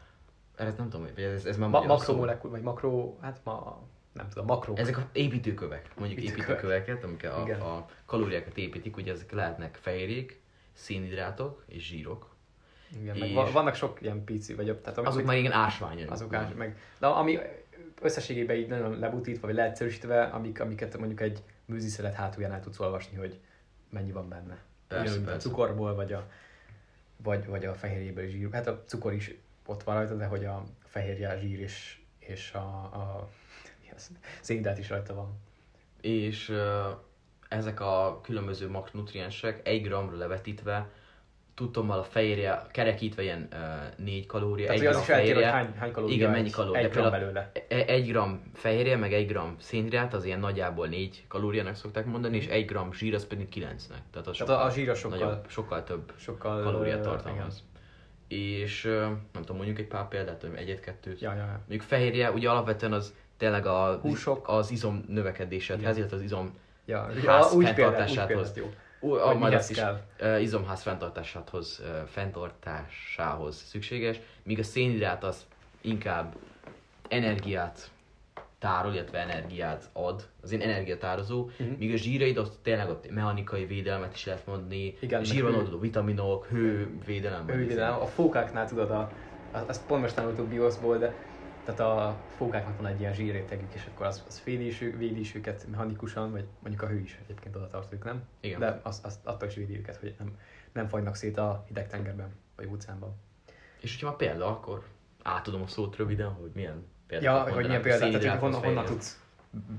ez 0.57 0.77
nem 0.77 0.89
tudom, 0.89 1.07
hogy 1.15 1.23
ez, 1.23 1.45
ez 1.45 1.57
már 1.57 1.69
Ma, 1.69 1.83
makromolekul, 1.85 2.51
vagy 2.51 2.63
makro, 2.63 3.17
hát 3.21 3.41
ma 3.45 3.83
nem 4.15 4.29
tudom, 4.29 4.47
makro. 4.47 4.75
Ezek 4.77 4.99
a 4.99 5.09
építőkövek, 5.13 5.91
mondjuk 5.99 6.21
építőkövek. 6.21 6.49
építőköveket, 6.49 7.05
amik 7.05 7.25
a, 7.25 7.77
a 7.77 7.87
kalóriákat 8.07 8.57
építik, 8.57 8.97
ugye 8.97 9.13
ezek 9.13 9.33
lehetnek 9.33 9.79
fehérjék, 9.81 10.41
szénhidrátok 10.73 11.65
és 11.67 11.87
zsírok. 11.87 12.35
Igen, 13.01 13.17
és 13.17 13.33
meg 13.35 13.53
vannak 13.53 13.75
sok 13.75 13.99
ilyen 14.03 14.25
pici, 14.25 14.55
vagy 14.55 14.77
tehát 14.77 14.99
azok 14.99 15.15
meg 15.15 15.25
már 15.25 15.37
igen 15.37 15.53
ásványok. 15.53 16.11
Azok 16.11 16.35
ás, 16.35 16.53
meg, 16.57 16.79
de 16.99 17.07
ami 17.07 17.39
összességében 18.03 18.57
így 18.57 18.69
nagyon 18.69 18.99
lebutítva, 18.99 19.47
vagy 19.47 19.57
leegyszerűsítve, 19.57 20.23
amik, 20.23 20.61
amiket 20.61 20.99
mondjuk 20.99 21.21
egy 21.21 21.43
műziszelet 21.65 22.15
hátulján 22.15 22.53
el 22.53 22.61
tudsz 22.61 22.81
olvasni, 22.81 23.17
hogy 23.17 23.41
mennyi 23.91 24.13
van 24.13 24.29
benne. 24.29 24.59
Persze, 24.89 25.13
Ugyan, 25.13 25.25
persze. 25.25 25.49
A 25.49 25.51
cukorból, 25.51 25.95
vagy 25.95 26.13
a, 26.13 26.31
vagy, 27.17 27.47
vagy 27.47 27.65
a 27.65 27.75
fehérjéből 27.75 28.27
zsír. 28.27 28.49
Hát 28.53 28.67
a 28.67 28.83
cukor 28.87 29.13
is 29.13 29.35
ott 29.67 29.83
van 29.83 29.95
rajta, 29.95 30.15
de 30.15 30.27
hogy 30.27 30.45
a 30.45 30.65
fehérje, 30.85 31.29
a 31.29 31.39
zsír 31.39 31.61
és, 31.61 31.99
és 32.19 32.53
a, 32.53 32.59
a 32.83 33.29
szénhidrát 34.41 34.79
is 34.79 34.89
rajta 34.89 35.15
van. 35.15 35.41
És 36.01 36.57
ezek 37.49 37.81
a 37.81 38.21
különböző 38.23 38.71
makronutriensek 38.71 39.69
egy 39.69 39.83
gramra 39.83 40.17
levetítve 40.17 40.89
tudtommal 41.55 41.99
a 41.99 42.03
fehérje 42.03 42.63
kerekítve 42.71 43.23
ilyen 43.23 43.49
uh, 43.53 44.05
4 44.05 44.27
kalória, 44.27 44.67
Tehát 44.67 44.81
egy 44.81 44.89
gram 44.89 45.03
fehérje. 45.03 45.51
Hány, 45.51 45.75
hány 45.79 45.93
kalória 45.93 46.17
igen, 46.17 46.31
mennyi 46.31 46.51
kalória. 46.51 46.83
Egy 46.83 46.91
gram 46.91 47.11
belőle. 47.11 47.51
E- 47.69 47.85
egy 47.87 48.09
gram 48.09 48.51
fehérje, 48.55 48.97
meg 48.97 49.13
egy 49.13 49.27
gram 49.27 49.57
szénhidrát, 49.59 50.15
az 50.15 50.25
ilyen 50.25 50.41
nagyjából 50.41 50.87
4 50.87 51.25
kalóriának 51.29 51.75
szokták 51.75 52.07
mondani, 52.07 52.37
és 52.37 52.47
egy 52.47 52.67
gram 52.67 52.93
zsír, 52.93 53.15
az 53.15 53.27
pedig 53.27 53.49
9-nek. 53.55 54.03
Tehát, 54.11 54.27
az 54.27 54.37
sokkal, 54.37 54.57
Tehát 54.57 54.71
a 54.71 54.75
zsír 54.75 54.97
sokkal, 54.97 55.19
nagyobb, 55.19 55.45
sokkal 55.49 55.85
több 55.85 56.13
sokkal, 56.17 56.63
kalóriát 56.63 57.01
tartalmaz. 57.01 57.63
És 58.29 58.83
nem 59.33 59.41
tudom, 59.41 59.57
mondjuk 59.57 59.79
egy 59.79 59.87
pár 59.87 60.09
példát, 60.09 60.45
egyet-kettőt. 60.55 61.21
Ja, 61.21 61.33
ja, 61.33 61.39
ja. 61.39 61.59
Mondjuk 61.59 61.83
fehérje, 61.83 62.31
ugye 62.31 62.51
alapvetően 62.51 62.93
az 62.93 63.15
tényleg 63.37 63.67
a, 63.67 63.99
Húsok. 64.03 64.49
az 64.49 64.71
izom 64.71 65.05
növekedésedhez, 65.09 65.97
illetve 65.97 66.17
az 66.17 66.23
izom 66.23 66.55
ja, 66.85 67.07
ház 67.27 67.51
ja, 67.51 67.57
úgy 67.57 67.65
fenntartásához. 67.65 68.53
Példát, 68.53 68.71
úgy 69.01 69.11
példát, 69.11 69.33
jó. 69.33 69.39
majd 69.39 69.55
azt 69.55 69.71
is 69.71 69.81
izomház 70.41 70.83
fenntartásához, 70.83 71.83
fenntartásához 72.07 73.57
szükséges, 73.57 74.21
míg 74.43 74.59
a 74.59 74.63
szénhidrát 74.63 75.25
az 75.25 75.47
inkább 75.81 76.35
energiát 77.09 77.91
tárol, 78.59 78.93
illetve 78.93 79.19
energiát 79.19 79.89
ad, 79.93 80.29
az 80.43 80.53
én 80.53 80.61
energiatározó, 80.61 81.43
uh-huh. 81.43 81.79
míg 81.79 81.93
a 81.93 81.97
zsíraid 81.97 82.39
ott 82.39 82.59
tényleg 82.63 82.89
ott 82.89 83.11
mechanikai 83.11 83.65
védelmet 83.65 84.15
is 84.15 84.25
lehet 84.25 84.47
mondani, 84.47 84.97
Igen, 85.01 85.25
zsírban 85.25 85.55
adó 85.55 85.79
vitaminok, 85.79 86.47
hővédelem. 86.47 87.47
Hővédelem, 87.47 88.01
a 88.01 88.07
fókáknál 88.07 88.69
tudod, 88.69 88.91
a, 88.91 89.11
azt 89.67 89.87
pont 89.87 90.03
most 90.03 90.15
tanultuk 90.15 90.49
bioszból, 90.49 90.99
de 90.99 91.15
tehát 91.65 91.81
a 91.81 92.17
fókáknak 92.37 92.77
van 92.77 92.87
egy 92.87 93.01
ilyen 93.01 93.15
zsírrétegük, 93.15 93.75
és 93.75 93.87
akkor 93.95 94.07
az, 94.07 94.25
az 94.27 94.43
védi, 94.45 94.67
is, 94.67 94.79
védi 94.79 95.21
is 95.21 95.35
őket 95.35 95.67
mechanikusan, 95.71 96.31
vagy 96.31 96.45
mondjuk 96.59 96.83
a 96.83 96.87
hő 96.87 96.99
is 96.99 97.19
egyébként 97.25 97.57
oda 97.57 97.69
tartozik, 97.69 98.05
nem? 98.05 98.23
Igen. 98.41 98.61
De 98.61 98.81
az, 98.83 99.01
az 99.03 99.19
attól 99.23 99.49
is 99.49 99.55
védi 99.55 99.79
őket, 99.79 99.97
hogy 99.97 100.15
nem, 100.19 100.39
nem 100.73 100.89
fagynak 100.89 101.15
szét 101.15 101.37
a 101.37 101.65
hideg 101.67 101.89
tengerben, 101.89 102.35
vagy 102.57 102.69
óceánban. 102.73 103.15
És 103.81 103.93
hogyha 103.93 104.07
már 104.07 104.17
példa, 104.17 104.47
akkor 104.47 104.85
átadom 105.23 105.63
a 105.63 105.67
szót 105.67 105.97
röviden, 105.97 106.29
hogy 106.29 106.51
milyen 106.55 106.87
például. 107.07 107.49
Ja, 107.49 107.55
hogy 107.55 107.67
milyen 107.67 107.83
példát, 107.83 108.21
tehát 108.21 108.41
honnan, 108.41 108.63
honnan 108.63 108.85
tudsz 108.85 109.21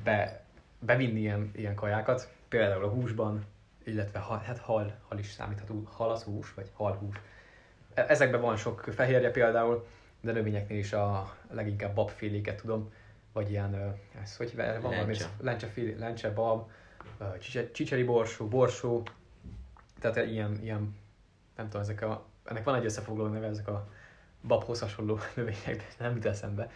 be, 0.03 0.43
bevinni 0.79 1.19
ilyen, 1.19 1.51
ilyen 1.55 1.75
kajákat, 1.75 2.31
például 2.47 2.83
a 2.83 2.87
húsban, 2.89 3.45
illetve 3.83 4.19
hal, 4.19 4.37
hát 4.37 4.57
hal, 4.57 4.95
hal 5.07 5.19
is 5.19 5.31
számítható, 5.31 5.87
hal 5.91 6.11
az 6.11 6.23
hús, 6.23 6.53
vagy 6.53 6.69
halhús. 6.73 7.15
E, 7.93 8.05
ezekben 8.07 8.41
van 8.41 8.55
sok 8.55 8.79
fehérje 8.79 9.31
például, 9.31 9.87
de 10.25 10.31
növényeknél 10.31 10.77
is 10.77 10.93
a 10.93 11.35
leginkább 11.51 11.95
babféléket 11.95 12.61
tudom, 12.61 12.91
vagy 13.33 13.49
ilyen, 13.49 13.95
ez 14.21 14.37
hogy 14.37 14.55
van 14.55 14.81
valami, 14.81 15.15
lencse, 15.39 15.67
félé, 15.67 15.95
lencse 15.99 16.31
bab, 16.31 16.69
csicseri 17.71 18.03
borsó, 18.03 18.47
borsó, 18.47 19.03
tehát 19.99 20.29
ilyen, 20.29 20.59
ilyen, 20.61 20.95
nem 21.55 21.65
tudom, 21.65 21.81
ezek 21.81 22.01
a, 22.01 22.25
ennek 22.45 22.63
van 22.63 22.75
egy 22.75 22.85
összefoglaló 22.85 23.29
neve, 23.29 23.47
ezek 23.47 23.67
a 23.67 23.87
babhoz 24.47 24.79
hasonló 24.79 25.19
növények, 25.35 25.75
de 25.75 25.83
nem 25.97 26.13
jut 26.15 26.25
eszembe. 26.25 26.71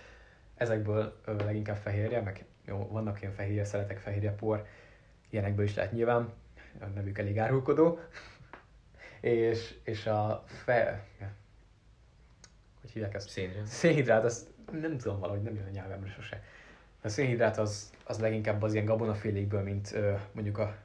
Ezekből 0.55 1.19
ö, 1.25 1.35
leginkább 1.35 1.77
fehérje, 1.77 2.21
meg 2.21 2.45
jó, 2.65 2.87
vannak 2.91 3.21
ilyen 3.21 3.33
fehérje 3.33 3.65
szeretek, 3.65 3.97
fehérje 3.97 4.31
por, 4.31 4.65
ilyenekből 5.29 5.65
is 5.65 5.75
lehet 5.75 5.91
nyilván, 5.91 6.33
a 6.79 6.85
nevük 6.85 7.17
elég 7.17 7.39
árulkodó. 7.39 7.99
és, 9.19 9.75
és 9.83 10.05
a 10.05 10.43
fe, 10.45 11.05
hogy 12.81 12.91
hívják 12.91 13.13
ezt? 13.13 13.29
Szénhidrát. 13.29 13.65
Szénhidrát, 13.65 14.23
azt 14.23 14.47
nem 14.71 14.97
tudom 14.97 15.19
valahogy, 15.19 15.41
nem 15.41 15.55
jön 15.55 15.65
a 15.65 15.69
nyelvemre 15.69 16.09
sose. 16.09 16.43
A 17.01 17.09
szénhidrát 17.09 17.57
az, 17.57 17.93
az 18.03 18.19
leginkább 18.19 18.61
az 18.61 18.73
ilyen 18.73 18.85
gabonafélékből, 18.85 19.61
mint 19.61 19.91
ö, 19.93 20.13
mondjuk 20.31 20.57
a 20.57 20.75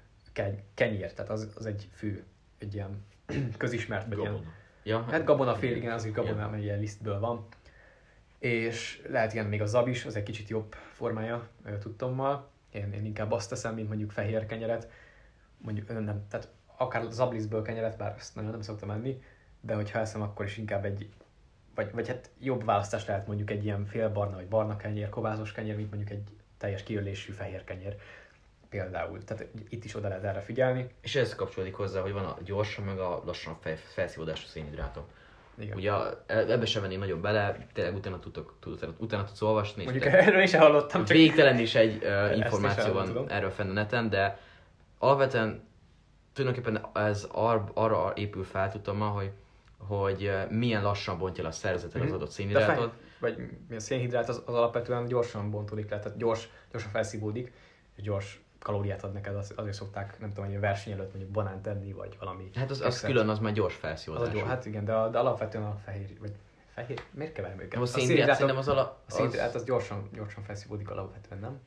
kenyér, 0.75 1.13
tehát 1.13 1.31
az, 1.31 1.53
az 1.57 1.67
egy 1.67 1.89
fű, 1.93 2.23
egy 2.59 2.75
ilyen 2.75 3.05
közismert, 3.59 4.09
vagy 4.09 4.19
ilyen, 4.19 4.53
ja, 4.83 5.03
hát 5.03 5.25
gabonafél, 5.25 5.77
igen, 5.77 5.93
az 5.93 6.05
is 6.05 6.13
gabona, 6.13 6.49
mert 6.49 6.63
ilyen 6.63 6.79
lisztből 6.79 7.21
van. 7.21 7.47
És 8.39 9.03
lehet 9.09 9.33
ilyen 9.33 9.47
még 9.47 9.63
a 9.63 9.67
zab 9.67 9.89
is, 9.89 10.05
az 10.05 10.17
egy 10.17 10.23
kicsit 10.23 10.49
jobb 10.49 10.75
formája 10.93 11.49
tudtommal. 11.81 12.49
Én, 12.73 12.93
én 12.93 13.05
inkább 13.05 13.33
azt 13.33 13.49
teszem, 13.49 13.75
mint 13.75 13.89
mondjuk 13.89 14.11
fehér 14.11 14.47
kenyeret. 14.47 14.91
Mondjuk 15.57 15.89
nem, 15.89 16.27
tehát 16.29 16.49
akár 16.77 17.07
zabliszből 17.11 17.63
kenyeret, 17.63 17.97
bár 17.97 18.15
ezt 18.19 18.35
nagyon 18.35 18.51
nem 18.51 18.61
szoktam 18.61 18.91
enni, 18.91 19.23
de 19.61 19.75
hogyha 19.75 19.99
eszem, 19.99 20.23
akkor 20.23 20.45
is 20.45 20.57
inkább 20.57 20.85
egy 20.85 21.09
vagy, 21.75 21.93
vagy 21.93 22.09
hát 22.09 22.31
jobb 22.41 22.65
választás 22.65 23.07
lehet 23.07 23.27
mondjuk 23.27 23.51
egy 23.51 23.65
ilyen 23.65 23.85
félbarna, 23.85 24.37
vagy 24.37 24.49
barna 24.49 24.77
kenyér, 24.77 25.09
kovázos 25.09 25.53
kenyér, 25.53 25.77
mint 25.77 25.91
mondjuk 25.91 26.11
egy 26.11 26.23
teljes 26.59 26.83
kiölésű 26.83 27.33
fehér 27.33 27.65
kenyér 27.65 27.97
például. 28.69 29.25
Tehát 29.25 29.47
itt 29.69 29.85
is 29.85 29.95
oda 29.97 30.09
lehet 30.09 30.25
erre 30.25 30.41
figyelni. 30.41 30.89
És 31.01 31.17
ez 31.17 31.35
kapcsolódik 31.35 31.75
hozzá, 31.75 32.01
hogy 32.01 32.13
van 32.13 32.25
a 32.25 32.37
gyorsan, 32.45 32.85
meg 32.85 32.99
a 32.99 33.23
lassan 33.25 33.57
fel, 33.61 33.77
felszívódású 33.77 34.47
szénhidrátok. 34.47 35.05
Igen. 35.59 35.77
Ugye 35.77 35.93
ebbe 36.27 36.67
sem 36.67 36.83
venni 36.83 36.97
nagyon 36.97 37.21
bele, 37.21 37.57
tényleg 37.73 37.95
utána, 37.95 38.19
tudok, 38.19 38.59
utána, 38.67 38.93
utána 38.99 39.25
tudsz 39.25 39.43
olvasni. 39.43 39.85
Mondjuk 39.85 40.05
erről 40.05 40.43
is 40.43 40.55
hallottam. 40.55 41.05
Csak 41.05 41.17
végtelen 41.17 41.59
is 41.59 41.75
egy 41.75 42.05
uh, 42.05 42.37
információ 42.37 42.93
van 42.93 43.31
erről 43.31 43.51
fenn 43.51 43.69
a 43.69 43.73
neten, 43.73 44.11
de 44.11 44.39
alapvetően 44.99 45.63
tulajdonképpen 46.33 46.87
ez 46.95 47.29
ar, 47.33 47.71
arra 47.75 48.13
épül 48.17 48.45
fel, 48.45 48.73
tudom, 48.73 49.01
hogy 49.01 49.31
hogy 49.87 50.33
milyen 50.51 50.83
lassan 50.83 51.19
bontja 51.19 51.43
le 51.43 51.49
a 51.49 51.53
szervezeted 51.53 51.97
mm-hmm. 51.97 52.05
az 52.05 52.13
mhm. 52.13 52.21
adott 52.21 52.31
szénhidrátot. 52.35 52.93
Vagy 53.21 53.37
a 53.71 53.81
szénhidrát 53.81 54.29
az, 54.29 54.43
az 54.47 54.55
alapvetően 54.55 55.07
gyorsan 55.07 55.51
bontódik 55.51 55.91
le, 55.91 55.99
tehát 55.99 56.19
gyors, 56.19 56.49
gyorsan 56.71 56.91
felszívódik, 56.91 57.53
és 57.95 58.03
gyors 58.03 58.45
kalóriát 58.59 59.05
ad 59.05 59.13
neked, 59.13 59.37
az, 59.37 59.53
azért 59.57 59.75
szokták, 59.75 60.21
nem 60.21 60.29
tudom, 60.29 60.45
hogy 60.45 60.57
a 60.57 60.61
verseny 60.61 60.93
előtt 60.93 61.11
mondjuk 61.11 61.31
banánt 61.31 61.63
tenni, 61.63 61.93
vagy 61.93 62.17
valami. 62.19 62.51
Hát 62.55 62.71
az, 62.71 62.81
az 62.81 63.01
külön, 63.01 63.29
az 63.29 63.39
már 63.39 63.53
gyors 63.53 63.75
felszívódás. 63.75 64.35
Az 64.35 64.41
hát 64.41 64.67
igen, 64.67 64.85
de, 64.85 64.93
de 64.93 65.19
alapvetően 65.19 65.65
a 65.65 65.77
fehér, 65.85 66.19
vagy 66.21 66.33
fehér, 66.75 67.03
miért 67.11 67.33
keverem 67.33 67.61
őket? 67.61 67.81
A 67.81 67.87
szénhidrát 67.87 68.33
szerintem 68.33 68.57
az 68.57 68.69
alap... 68.69 68.99
A 69.07 69.11
szénhidrát 69.11 69.55
az 69.55 69.65
gyorsan, 69.65 70.09
gyorsan 70.13 70.43
felszívódik 70.43 70.91
alapvetően, 70.91 71.41
nem? 71.41 71.61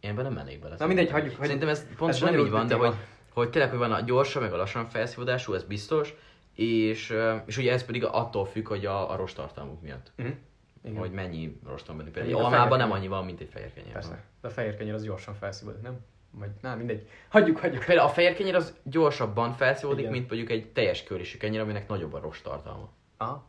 Én 0.00 0.10
ebben 0.10 0.24
nem 0.24 0.32
mennék 0.32 0.60
bele. 0.60 0.74
Na 0.78 0.86
mindegy, 0.86 1.10
hagyjuk. 1.10 1.36
hagyjuk. 1.36 1.44
Szerintem 1.44 1.68
ez 1.68 1.96
pontosan 1.96 2.32
nem 2.32 2.40
így 2.40 2.50
van, 2.50 2.66
de 2.66 2.74
hogy, 2.74 2.94
hogy 3.32 3.50
tényleg, 3.50 3.70
hogy 3.70 3.78
van 3.78 3.92
a 3.92 4.00
gyorsan, 4.00 4.42
meg 4.42 4.52
a 4.52 4.56
lassan 4.56 4.86
felszívódású, 4.86 5.52
ez 5.52 5.64
biztos, 5.64 6.14
és, 6.58 7.14
és 7.46 7.56
ugye 7.56 7.72
ez 7.72 7.84
pedig 7.84 8.04
attól 8.04 8.46
függ, 8.46 8.68
hogy 8.68 8.86
a, 8.86 9.10
a 9.10 9.16
rostartalmuk 9.16 9.82
miatt. 9.82 10.12
Igen. 10.16 10.96
Hogy 10.96 11.12
mennyi 11.12 11.60
rostom 11.66 11.96
benne. 11.96 12.10
Például 12.10 12.44
almában 12.44 12.78
nem 12.78 12.92
annyi 12.92 13.08
van, 13.08 13.24
mint 13.24 13.40
egy 13.40 13.48
fehér 13.48 13.72
kenyér. 13.72 13.92
Persze. 13.92 14.24
De 14.40 14.48
a 14.48 14.50
fehér 14.50 14.76
kenyér 14.76 14.94
az 14.94 15.04
gyorsan 15.04 15.34
felszívódik, 15.34 15.82
nem? 15.82 15.98
Vagy 16.30 16.50
nem, 16.60 16.78
mindegy. 16.78 17.08
Hagyjuk, 17.28 17.58
hagyjuk. 17.58 17.84
Például 17.84 18.08
a 18.08 18.12
fehér 18.12 18.34
kenyér 18.34 18.54
az 18.54 18.76
gyorsabban 18.82 19.52
felszívódik, 19.52 20.00
Igen. 20.00 20.12
mint 20.12 20.28
mondjuk 20.28 20.50
egy 20.50 20.72
teljes 20.72 21.02
körésű 21.02 21.38
kenyér, 21.38 21.60
aminek 21.60 21.88
nagyobb 21.88 22.12
a 22.12 22.20
rost 22.20 22.42
tartalma. 22.42 22.88
Aha. 23.16 23.48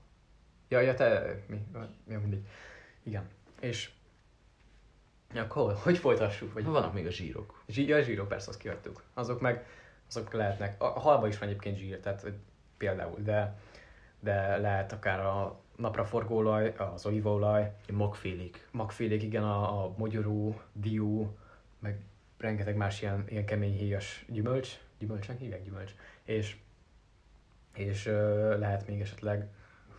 Ja, 0.67 0.79
ja, 0.79 0.93
te, 0.93 1.39
mi? 1.47 1.61
Ja, 2.09 2.19
mindegy. 2.19 2.45
Igen. 3.03 3.27
És 3.59 3.89
ja, 5.33 5.41
akkor 5.41 5.75
hogy 5.83 5.97
folytassuk? 5.97 6.53
Vagy... 6.53 6.65
Vannak 6.65 6.93
még 6.93 7.05
a 7.05 7.11
zsírok. 7.11 7.63
Zsí, 7.67 7.87
ja, 7.87 8.01
zsírok, 8.01 8.27
persze, 8.27 8.49
azt 8.49 8.59
kihagytuk. 8.59 9.03
Azok 9.13 9.41
meg 9.41 9.65
azok 10.07 10.33
lehetnek, 10.33 10.83
a 10.83 10.87
halba 10.87 11.27
is 11.27 11.37
van 11.37 11.49
egyébként 11.49 11.77
zsír, 11.77 11.99
tehát 11.99 12.25
például, 12.79 13.21
de, 13.21 13.59
de 14.19 14.57
lehet 14.57 14.91
akár 14.91 15.19
a 15.19 15.59
napraforgóolaj, 15.75 16.73
az 16.77 17.05
olívaolaj. 17.05 17.75
Magfélék. 17.91 18.67
Magfélék, 18.71 19.23
igen, 19.23 19.43
a, 19.43 19.83
a 19.83 19.93
mogyoró, 19.97 20.61
dió, 20.73 21.37
meg 21.79 21.99
rengeteg 22.37 22.75
más 22.75 23.01
ilyen, 23.01 23.25
ilyen 23.27 23.45
kemény 23.45 23.73
héjas 23.73 24.25
gyümölcs, 24.27 24.79
gyümölcsnek 24.97 25.37
hívják 25.37 25.63
gyümölcs, 25.63 25.95
és, 26.23 26.57
és 27.73 28.05
ö, 28.05 28.57
lehet 28.57 28.87
még 28.87 29.01
esetleg, 29.01 29.47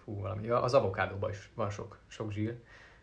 fú, 0.05 0.21
valami, 0.21 0.49
az 0.49 0.75
avokádóban 0.75 1.31
is 1.31 1.51
van 1.55 1.71
sok, 1.71 1.99
sok 2.07 2.33
zsír, 2.33 2.59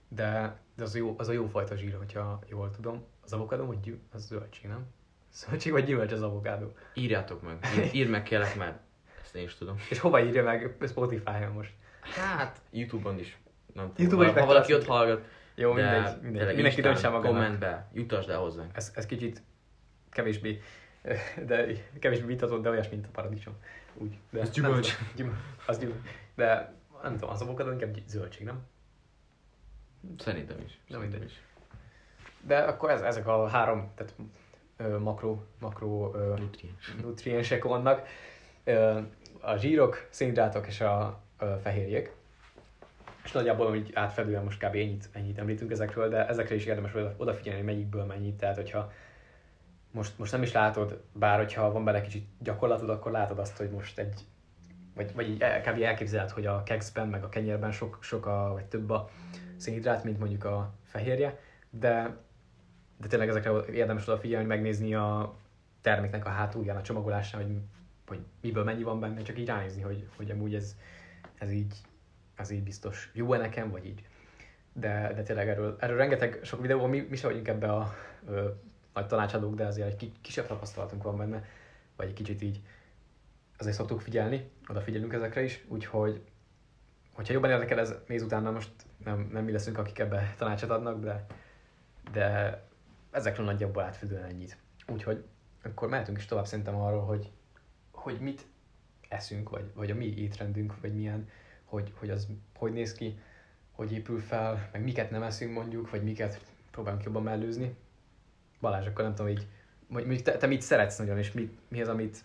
de, 0.08 0.58
de 0.76 0.84
az, 0.84 0.96
jó, 0.96 1.16
az 1.18 1.28
a 1.28 1.32
jó 1.32 1.48
fajta 1.48 1.76
zsír, 1.76 1.98
hogyha 1.98 2.40
jól 2.50 2.72
tudom. 2.72 3.04
Az 3.24 3.34
avokádó, 3.34 3.66
vagy 3.66 3.80
gyüm, 3.80 4.02
az 4.12 4.26
zöldség, 4.26 4.70
nem? 4.70 4.86
Zöldség 5.34 5.72
vagy 5.72 5.86
gyümölcs 5.86 6.12
az 6.12 6.22
avokádó? 6.22 6.74
Írjátok 6.94 7.42
meg, 7.42 7.66
ír, 7.94 8.10
meg 8.10 8.24
kérlek, 8.24 8.56
mert 8.56 8.80
ezt 9.28 9.36
én 9.36 9.44
is 9.44 9.56
tudom. 9.56 9.76
És 9.90 10.00
hova 10.00 10.24
írja 10.24 10.44
meg 10.44 10.76
Spotify-on 10.88 11.52
most? 11.52 11.72
Hát, 12.02 12.62
Youtube-on 12.72 13.20
is. 13.20 13.38
Nem 13.74 13.92
YouTube-on 13.96 14.28
is 14.28 14.34
ha 14.34 14.46
valaki 14.46 14.74
ott 14.74 14.86
hallgat. 14.86 15.26
Jó, 15.56 15.74
mindegy, 15.74 16.22
mindegy. 16.22 16.54
Mindenki 16.54 16.82
döntse 16.82 17.10
magának. 17.10 17.32
Kommentbe, 17.32 17.88
jutasd 17.94 18.30
el 18.30 18.38
hozzánk. 18.38 18.76
Ez, 18.76 18.92
ez 18.96 19.06
kicsit 19.06 19.42
kevésbé, 20.10 20.62
de 21.46 21.68
kevésbé 22.00 22.26
vitatott, 22.26 22.62
de 22.62 22.70
olyas, 22.70 22.90
mint 22.90 23.06
a 23.06 23.10
paradicsom. 23.12 23.54
Úgy. 23.94 24.18
De 24.30 24.40
ez 24.40 24.50
gyümölcs. 24.50 24.98
Az 25.66 25.78
gyümölcs. 25.78 26.00
De 26.36 26.74
nem 27.04 27.14
tudom, 27.14 27.30
az 27.30 27.42
avokadó 27.42 27.72
inkább 27.72 27.98
zöldség, 28.08 28.46
nem? 28.46 28.66
Szerintem 30.18 30.58
is. 30.66 30.80
Nem 30.88 31.02
mindegy. 31.02 31.24
Is. 31.24 31.42
De 32.42 32.58
akkor 32.58 32.90
ez, 32.90 33.02
ezek 33.02 33.28
a 33.28 33.48
három, 33.48 33.92
tehát 33.96 34.16
ö, 34.78 35.00
makro, 35.00 35.44
makro 35.60 36.16
ö, 36.16 36.34
Nutriens. 36.38 36.96
nutriensek 37.02 37.64
vannak. 37.64 38.08
A 39.42 39.56
zsírok, 39.56 40.08
szénhidrátok 40.10 40.68
és 40.68 40.82
a 40.82 41.22
fehérjék. 41.62 42.16
És 43.24 43.32
nagyjából 43.32 43.76
így 43.76 43.92
átfedően 43.94 44.44
most 44.44 44.60
kb. 44.60 44.76
ennyit, 44.76 45.10
ennyit 45.12 45.38
említünk 45.38 45.72
ezekről, 45.72 46.10
de 46.10 46.28
ezekre 46.28 46.56
is 46.56 46.66
érdemes 46.66 46.92
odafigyelni, 47.18 47.60
hogy 47.60 47.70
melyikből 47.70 48.04
mennyit. 48.04 48.38
Tehát, 48.38 48.56
hogyha 48.56 48.92
most, 49.92 50.18
most 50.18 50.32
nem 50.32 50.42
is 50.42 50.52
látod, 50.52 51.02
bár 51.14 51.38
hogyha 51.38 51.72
van 51.72 51.84
bele 51.84 52.02
kicsit 52.02 52.28
gyakorlatod, 52.40 52.90
akkor 52.90 53.12
látod 53.12 53.40
azt, 53.40 53.58
hogy 53.58 53.70
most 53.70 54.00
egy, 54.00 54.22
vagy, 54.96 55.14
vagy 55.14 55.30
így 55.30 55.38
kb. 55.38 55.82
elképzeled, 55.82 56.30
hogy 56.30 56.46
a 56.46 56.64
kekszben, 56.64 57.08
meg 57.08 57.24
a 57.24 57.30
kenyérben 57.30 57.72
sok, 57.72 57.98
sok 58.02 58.26
a, 58.26 58.50
vagy 58.54 58.66
több 58.66 58.90
a 58.90 59.10
szénhidrát, 59.58 60.04
mint 60.04 60.20
mondjuk 60.20 60.44
a 60.44 60.74
fehérje, 60.84 61.40
de, 61.70 62.18
de 62.98 63.08
tényleg 63.08 63.30
ezekre 63.30 63.52
érdemes 63.74 64.08
odafigyelni, 64.08 64.48
megnézni 64.48 64.96
a 64.96 65.36
terméknek 65.82 66.26
a 66.26 66.30
hátulján, 66.30 66.78
a 66.78 66.82
csomagolásán, 66.82 67.44
hogy, 67.44 67.58
hogy 68.08 68.20
miből 68.42 68.64
mennyi 68.64 68.84
van 68.84 69.00
benne, 69.00 69.22
csak 69.22 69.40
így 69.40 69.48
ránézni, 69.48 69.82
hogy, 69.82 70.08
hogy 70.16 70.32
amúgy 70.32 70.56
ez, 70.56 70.76
ez 71.36 71.52
így, 71.52 71.76
ez 72.36 72.50
így 72.50 72.64
biztos 72.64 73.10
jó-e 73.14 73.38
nekem, 73.38 73.72
vagy 73.72 73.86
így. 73.86 74.08
De, 74.74 75.14
de 75.14 75.24
tényleg 75.24 75.50
erről, 75.50 75.76
erről 75.80 75.98
rengeteg 75.98 76.40
sok 76.44 76.62
videó 76.62 76.80
van, 76.80 76.90
mi, 76.90 77.00
mi 77.10 77.16
sem 77.16 77.30
vagyunk 77.30 77.48
ebbe 77.48 77.72
a 77.72 77.94
ö, 78.28 78.50
nagy 78.94 79.08
tanácsadók, 79.08 79.56
de 79.56 79.66
azért 79.66 80.02
egy 80.02 80.12
kisebb 80.22 80.48
tapasztalatunk 80.48 81.04
van 81.04 81.18
benne, 81.18 81.44
vagy 81.96 82.08
egy 82.08 82.14
kicsit 82.14 82.42
így 82.42 82.62
azért 83.58 83.76
szoktuk 83.76 84.02
figyelni, 84.02 84.52
odafigyelünk 84.68 85.14
ezekre 85.14 85.44
is, 85.44 85.66
úgyhogy 85.68 86.22
hogyha 87.14 87.34
jobban 87.34 87.50
érdekel 87.50 87.80
ez, 87.80 87.96
néz 88.08 88.22
utána 88.22 88.52
most 88.52 88.72
nem, 89.04 89.30
nem 89.32 89.44
mi 89.44 89.52
leszünk, 89.52 89.78
akik 89.78 90.00
ebbe 90.00 90.34
tanácsot 90.38 90.70
adnak, 90.70 91.00
de, 91.00 91.26
de 92.12 92.62
ezekről 93.12 93.46
nagyjából 93.46 93.84
átfedően 93.84 94.24
ennyit. 94.24 94.58
Úgyhogy 94.88 95.26
akkor 95.64 95.90
mehetünk 95.90 96.18
is 96.18 96.26
tovább 96.26 96.46
szerintem 96.46 96.76
arról, 96.76 97.06
hogy, 97.06 97.32
hogy 98.08 98.20
mit 98.20 98.46
eszünk, 99.08 99.50
vagy, 99.50 99.72
vagy 99.74 99.92
a 99.92 99.96
mi 99.96 100.18
étrendünk, 100.18 100.82
vagy 100.82 100.94
milyen, 100.94 101.30
hogy, 101.66 101.94
hogy 101.96 102.10
az 102.10 102.28
hogy 102.56 102.74
néz 102.74 102.94
ki, 102.94 103.20
hogy 103.72 103.92
épül 103.92 104.20
fel, 104.20 104.70
meg 104.72 104.84
miket 104.84 105.12
nem 105.12 105.24
eszünk 105.24 105.54
mondjuk, 105.54 105.90
vagy 105.90 106.04
miket 106.04 106.42
próbálunk 106.72 107.04
jobban 107.04 107.24
mellőzni. 107.24 107.76
Balázs, 108.62 108.86
akkor 108.86 109.04
nem 109.04 109.16
tudom 109.16 109.32
így, 109.32 109.48
hogy 109.92 110.24
te, 110.24 110.38
te 110.38 110.48
mit 110.48 110.62
szeretsz 110.62 110.98
nagyon, 110.98 111.18
és 111.18 111.32
mi, 111.32 111.58
mi 111.68 111.82
az, 111.82 111.88
amit, 111.88 112.18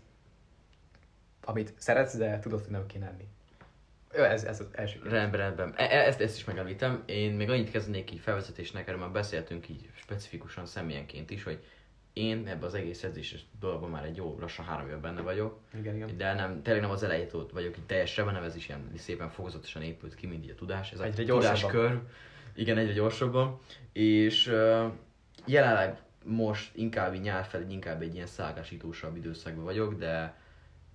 amit 1.45 1.75
szeretsz, 1.77 2.17
de 2.17 2.39
tudod, 2.39 2.61
hogy 2.61 2.71
nem 2.71 2.87
kéne 2.87 3.07
enni. 3.07 3.27
Jó, 4.15 4.23
ez, 4.23 4.45
ez 4.45 4.61
az 4.61 4.69
első 4.73 4.95
kérdés. 4.95 5.13
Rendben, 5.13 5.41
rendben. 5.41 5.75
E, 5.77 5.85
e, 5.85 6.07
ezt, 6.07 6.21
ezt 6.21 6.37
is 6.37 6.45
megemlítem. 6.45 7.03
Én 7.07 7.33
még 7.33 7.51
annyit 7.51 7.71
kezdenék 7.71 8.11
így 8.11 8.21
felvezetésnek, 8.21 8.89
erről 8.89 9.01
már 9.01 9.11
beszéltünk 9.11 9.69
így 9.69 9.91
specifikusan 9.95 10.67
személyenként 10.67 11.31
is, 11.31 11.43
hogy 11.43 11.65
én 12.13 12.47
ebbe 12.47 12.67
az 12.67 12.75
egész 12.75 13.03
edzés 13.03 13.45
dolgban 13.61 13.91
már 13.91 14.05
egy 14.05 14.17
jó 14.17 14.37
lassan 14.41 14.65
három 14.65 14.87
éve 14.87 14.97
benne 14.97 15.21
vagyok. 15.21 15.59
Igen, 15.79 15.95
igen. 15.95 16.17
De 16.17 16.35
nem, 16.35 16.63
tényleg 16.63 16.83
nem 16.83 16.91
az 16.91 17.03
elejétől 17.03 17.49
vagyok 17.53 17.77
így 17.79 17.87
teljesen, 17.87 18.25
hanem 18.25 18.43
ez 18.43 18.57
is 18.57 18.69
ilyen 18.69 18.91
szépen 18.97 19.29
fokozatosan 19.29 19.83
épült 19.83 20.15
ki, 20.15 20.27
mindig 20.27 20.51
a 20.51 20.55
tudás. 20.55 20.93
Ez 20.93 21.01
egyre 21.01 21.33
a 21.33 21.37
tudáskör. 21.37 22.01
Igen, 22.55 22.79
egyre 22.79 22.93
gyorsabban. 22.93 23.59
És 23.93 24.47
uh, 24.47 24.93
jelenleg 25.47 26.01
most 26.25 26.71
inkább 26.75 27.21
nyár 27.21 27.45
felé, 27.45 27.65
inkább 27.69 28.03
egy 28.03 28.15
ilyen 28.15 28.27
szágásítósabb 28.27 29.17
időszakban 29.17 29.65
vagyok, 29.65 29.95
de 29.95 30.41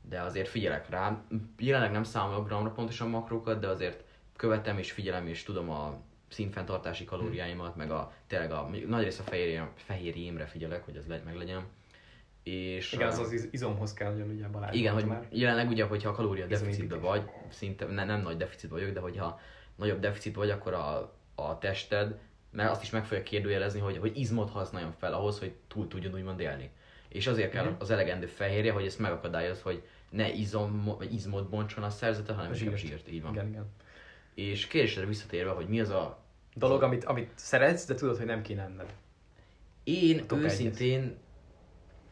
de 0.10 0.22
azért 0.22 0.48
figyelek 0.48 0.90
rá. 0.90 1.22
Jelenleg 1.58 1.92
nem 1.92 2.04
számolok 2.04 2.48
gramra 2.48 2.70
pontosan 2.70 3.10
makrókat, 3.10 3.60
de 3.60 3.68
azért 3.68 4.04
követem 4.36 4.78
és 4.78 4.92
figyelem 4.92 5.28
és 5.28 5.44
tudom 5.44 5.70
a 5.70 6.02
színfenntartási 6.29 7.05
kalóriáimat, 7.05 7.75
meg 7.75 7.91
a 7.91 8.13
tényleg 8.27 8.51
a 8.51 8.69
nagy 8.88 9.03
rész 9.03 9.19
a 9.19 9.24
fehérjém, 9.24 9.69
fehérjémre 9.75 10.46
figyelek, 10.46 10.86
hogy 10.86 10.96
ez 10.96 11.07
legy, 11.07 11.24
meg 11.24 11.36
legyen. 11.36 11.65
És, 12.43 12.93
igen, 12.93 13.07
az 13.07 13.19
az 13.19 13.48
izomhoz 13.51 13.93
kell 13.93 14.12
nagyon 14.12 14.29
ugye 14.29 14.48
Balázs 14.48 14.75
Igen, 14.75 14.93
hogy 14.93 15.05
már. 15.05 15.27
jelenleg 15.29 15.69
ugye, 15.69 15.84
hogyha 15.84 16.10
a 16.10 16.13
kalória 16.13 16.46
deficitben 16.46 17.01
vagy, 17.01 17.29
szinte 17.50 17.86
ne, 17.86 18.05
nem 18.05 18.22
nagy 18.22 18.38
deficit 18.38 18.69
vagyok, 18.69 18.91
de 18.91 19.00
hogyha 19.00 19.39
nagyobb 19.75 20.00
deficit 20.00 20.36
vagy, 20.36 20.50
akkor 20.50 20.74
a, 20.74 21.13
a 21.36 21.57
tested, 21.57 22.19
mert 22.51 22.69
azt 22.69 22.81
is 22.81 22.89
meg 22.89 23.05
fogja 23.05 23.24
kérdőjelezni, 23.24 23.79
hogy, 23.79 23.98
hogy 23.98 24.17
izmot 24.17 24.50
használjon 24.50 24.91
fel 24.91 25.13
ahhoz, 25.13 25.39
hogy 25.39 25.53
túl 25.67 25.88
tudjon 25.88 26.13
úgymond 26.13 26.39
élni. 26.39 26.69
És 27.07 27.27
azért 27.27 27.51
kell 27.51 27.75
az 27.79 27.89
elegendő 27.89 28.25
fehérje, 28.25 28.72
hogy 28.72 28.86
ezt 28.86 29.00
megakadályoz, 29.00 29.62
hogy 29.62 29.84
ne 30.10 30.31
izom, 30.31 30.84
vagy 30.98 31.13
izmot 31.13 31.50
bontson 31.50 31.84
a 31.84 31.89
szerzete, 31.89 32.34
hanem 32.34 32.53
zsírt. 32.53 32.77
zsírt. 32.77 33.12
Így 33.12 33.22
van. 33.22 33.34
Igen, 33.34 33.48
igen. 33.48 33.65
És 34.38 34.67
kérdésre 34.67 35.06
visszatérve, 35.06 35.51
hogy 35.51 35.67
mi 35.67 35.79
az 35.79 35.89
a... 35.89 36.24
Dolog, 36.56 36.84
amit, 36.84 37.03
amit 37.03 37.32
szeretsz, 37.36 37.86
de 37.86 37.94
tudod, 37.94 38.17
hogy 38.17 38.25
nem 38.25 38.41
kéne 38.41 38.62
enned. 38.62 38.94
Én 39.84 40.25
őszintén, 40.34 41.00
egyet. 41.00 41.15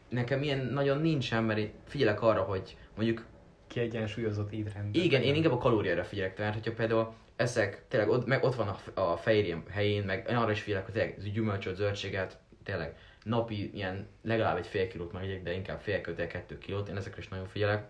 nekem 0.08 0.42
ilyen 0.42 0.66
nagyon 0.66 1.00
nincsen, 1.00 1.44
mert 1.44 1.58
én 1.58 1.70
figyelek 1.84 2.22
arra, 2.22 2.42
hogy 2.42 2.76
mondjuk... 2.94 3.24
Kiegyensúlyozott 3.66 4.52
étrend. 4.52 4.94
Igen, 4.96 5.22
én 5.22 5.34
inkább 5.34 5.52
a 5.52 5.58
kalóriára 5.58 6.04
figyelek, 6.04 6.34
tehát 6.34 6.54
hogyha 6.54 6.72
például 6.72 7.14
eszek, 7.36 7.84
tényleg 7.88 8.08
ott, 8.08 8.26
meg 8.26 8.44
ott 8.44 8.54
van 8.54 8.68
a, 8.94 9.00
a 9.00 9.16
fehérjem 9.16 9.64
helyén, 9.70 10.02
meg 10.02 10.28
arra 10.28 10.50
is 10.50 10.60
figyelek, 10.60 10.84
hogy 10.84 10.94
tényleg 10.94 11.32
gyümölcsöt, 11.32 11.76
zöldséget, 11.76 12.38
tényleg 12.62 12.96
napi 13.22 13.70
ilyen 13.74 14.06
legalább 14.22 14.56
egy 14.56 14.66
fél 14.66 14.88
kilót 14.88 15.12
megyek, 15.12 15.42
de 15.42 15.52
inkább 15.52 15.80
fél 15.80 16.00
kötél 16.00 16.26
kettő 16.26 16.58
kilót, 16.58 16.88
én 16.88 16.96
ezekre 16.96 17.18
is 17.20 17.28
nagyon 17.28 17.46
figyelek. 17.46 17.86